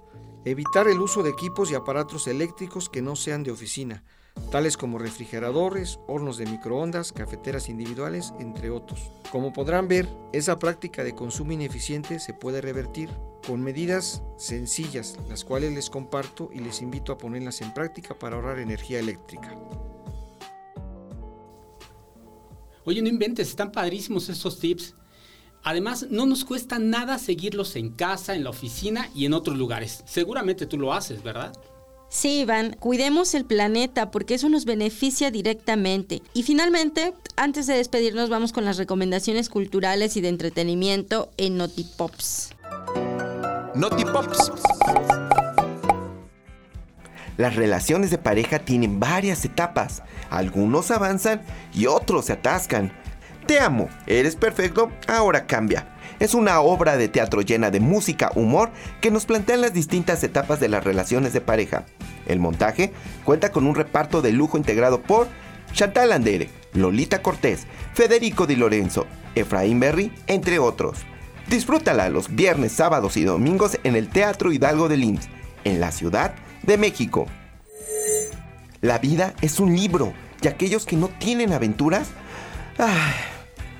Evitar 0.45 0.87
el 0.87 1.01
uso 1.01 1.23
de 1.23 1.31
equipos 1.31 1.71
y 1.71 1.75
aparatos 1.75 2.27
eléctricos 2.27 2.87
que 2.87 3.01
no 3.01 3.15
sean 3.15 3.41
de 3.41 3.49
oficina, 3.49 4.03
tales 4.51 4.77
como 4.77 4.99
refrigeradores, 4.99 5.99
hornos 6.07 6.37
de 6.37 6.45
microondas, 6.45 7.11
cafeteras 7.11 7.67
individuales, 7.67 8.31
entre 8.39 8.69
otros. 8.69 9.09
Como 9.31 9.53
podrán 9.53 9.87
ver, 9.87 10.07
esa 10.33 10.59
práctica 10.59 11.03
de 11.03 11.15
consumo 11.15 11.51
ineficiente 11.51 12.19
se 12.19 12.33
puede 12.35 12.61
revertir 12.61 13.09
con 13.45 13.61
medidas 13.61 14.23
sencillas, 14.37 15.17
las 15.29 15.43
cuales 15.43 15.73
les 15.73 15.89
comparto 15.89 16.49
y 16.53 16.59
les 16.59 16.81
invito 16.81 17.11
a 17.11 17.17
ponerlas 17.17 17.61
en 17.61 17.73
práctica 17.73 18.17
para 18.17 18.35
ahorrar 18.35 18.59
energía 18.59 18.99
eléctrica. 18.99 19.53
Oye, 22.85 23.01
no 23.01 23.09
inventes, 23.09 23.49
están 23.49 23.71
padrísimos 23.71 24.29
estos 24.29 24.59
tips. 24.59 24.95
Además, 25.63 26.05
no 26.11 26.27
nos 26.27 26.45
cuesta 26.45 26.77
nada 26.77 27.17
seguirlos 27.17 27.75
en 27.75 27.89
casa, 27.89 28.35
en 28.35 28.43
la 28.43 28.51
oficina 28.51 29.09
y 29.15 29.25
en 29.25 29.33
otros 29.33 29.57
lugares. 29.57 30.03
Seguramente 30.05 30.67
tú 30.67 30.77
lo 30.77 30.93
haces, 30.93 31.23
¿verdad? 31.23 31.53
Sí, 32.07 32.41
Iván, 32.41 32.77
cuidemos 32.79 33.33
el 33.33 33.45
planeta 33.45 34.11
porque 34.11 34.35
eso 34.35 34.47
nos 34.47 34.65
beneficia 34.65 35.31
directamente. 35.31 36.21
Y 36.33 36.43
finalmente, 36.43 37.13
antes 37.35 37.65
de 37.65 37.75
despedirnos, 37.75 38.29
vamos 38.29 38.53
con 38.53 38.63
las 38.63 38.77
recomendaciones 38.77 39.49
culturales 39.49 40.15
y 40.15 40.21
de 40.21 40.29
entretenimiento 40.29 41.31
en 41.37 41.57
Notipops. 41.57 42.54
Notipops. 43.75 44.51
Las 47.37 47.55
relaciones 47.55 48.11
de 48.11 48.17
pareja 48.17 48.59
tienen 48.59 48.99
varias 48.99 49.43
etapas. 49.43 50.03
Algunos 50.29 50.91
avanzan 50.91 51.41
y 51.73 51.87
otros 51.87 52.25
se 52.25 52.33
atascan. 52.33 52.93
Te 53.45 53.59
amo, 53.59 53.89
eres 54.07 54.35
perfecto, 54.35 54.91
ahora 55.07 55.45
cambia. 55.45 55.87
Es 56.19 56.33
una 56.33 56.61
obra 56.61 56.95
de 56.97 57.09
teatro 57.09 57.41
llena 57.41 57.71
de 57.71 57.81
música, 57.81 58.31
humor, 58.35 58.71
que 59.01 59.11
nos 59.11 59.25
plantea 59.25 59.57
las 59.57 59.73
distintas 59.73 60.23
etapas 60.23 60.59
de 60.59 60.69
las 60.69 60.83
relaciones 60.83 61.33
de 61.33 61.41
pareja. 61.41 61.85
El 62.25 62.39
montaje 62.39 62.93
cuenta 63.25 63.51
con 63.51 63.67
un 63.67 63.75
reparto 63.75 64.21
de 64.21 64.31
lujo 64.31 64.57
integrado 64.57 65.01
por 65.01 65.27
Chantal 65.73 66.13
Andere, 66.13 66.49
Lolita 66.73 67.21
Cortés, 67.21 67.67
Federico 67.93 68.47
Di 68.47 68.55
Lorenzo, 68.55 69.05
Efraín 69.35 69.79
Berry, 69.79 70.11
entre 70.27 70.57
otros. 70.57 71.05
Disfrútala 71.47 72.09
los 72.09 72.35
viernes, 72.35 72.71
sábados 72.71 73.17
y 73.17 73.23
domingos 73.23 73.77
en 73.83 73.95
el 73.95 74.09
Teatro 74.09 74.51
Hidalgo 74.51 74.89
de 74.89 74.97
Linz, 74.97 75.27
en 75.63 75.79
la 75.79 75.91
Ciudad 75.91 76.33
de 76.63 76.77
México. 76.77 77.27
La 78.81 78.97
vida 78.97 79.33
es 79.41 79.59
un 79.59 79.75
libro 79.75 80.13
y 80.41 80.47
aquellos 80.47 80.85
que 80.85 80.95
no 80.95 81.07
tienen 81.07 81.53
aventuras, 81.53 82.07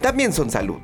también 0.00 0.32
son 0.32 0.50
salud. 0.50 0.78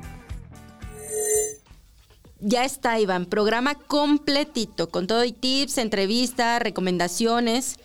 Ya 2.39 2.65
está, 2.65 2.99
Iván, 2.99 3.25
programa 3.25 3.75
completito, 3.75 4.89
con 4.89 5.07
todo 5.07 5.23
y 5.23 5.31
tips, 5.31 5.77
entrevistas, 5.77 6.61
recomendaciones. 6.61 7.77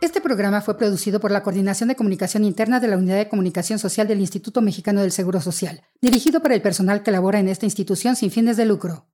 Este 0.01 0.21
programa 0.21 0.61
fue 0.61 0.79
producido 0.79 1.19
por 1.19 1.33
la 1.33 1.43
Coordinación 1.43 1.89
de 1.89 1.97
Comunicación 1.97 2.45
Interna 2.45 2.79
de 2.79 2.87
la 2.87 2.97
Unidad 2.97 3.17
de 3.17 3.29
Comunicación 3.29 3.81
Social 3.81 4.07
del 4.07 4.21
Instituto 4.21 4.63
Mexicano 4.63 5.01
del 5.01 5.11
Seguro 5.11 5.41
Social, 5.41 5.83
dirigido 6.01 6.41
para 6.43 6.55
el 6.55 6.63
personal 6.63 7.03
que 7.03 7.11
labora 7.11 7.41
en 7.41 7.49
esta 7.49 7.67
institución 7.67 8.15
sin 8.15 8.31
fines 8.31 8.57
de 8.57 8.67
lucro. 8.67 9.09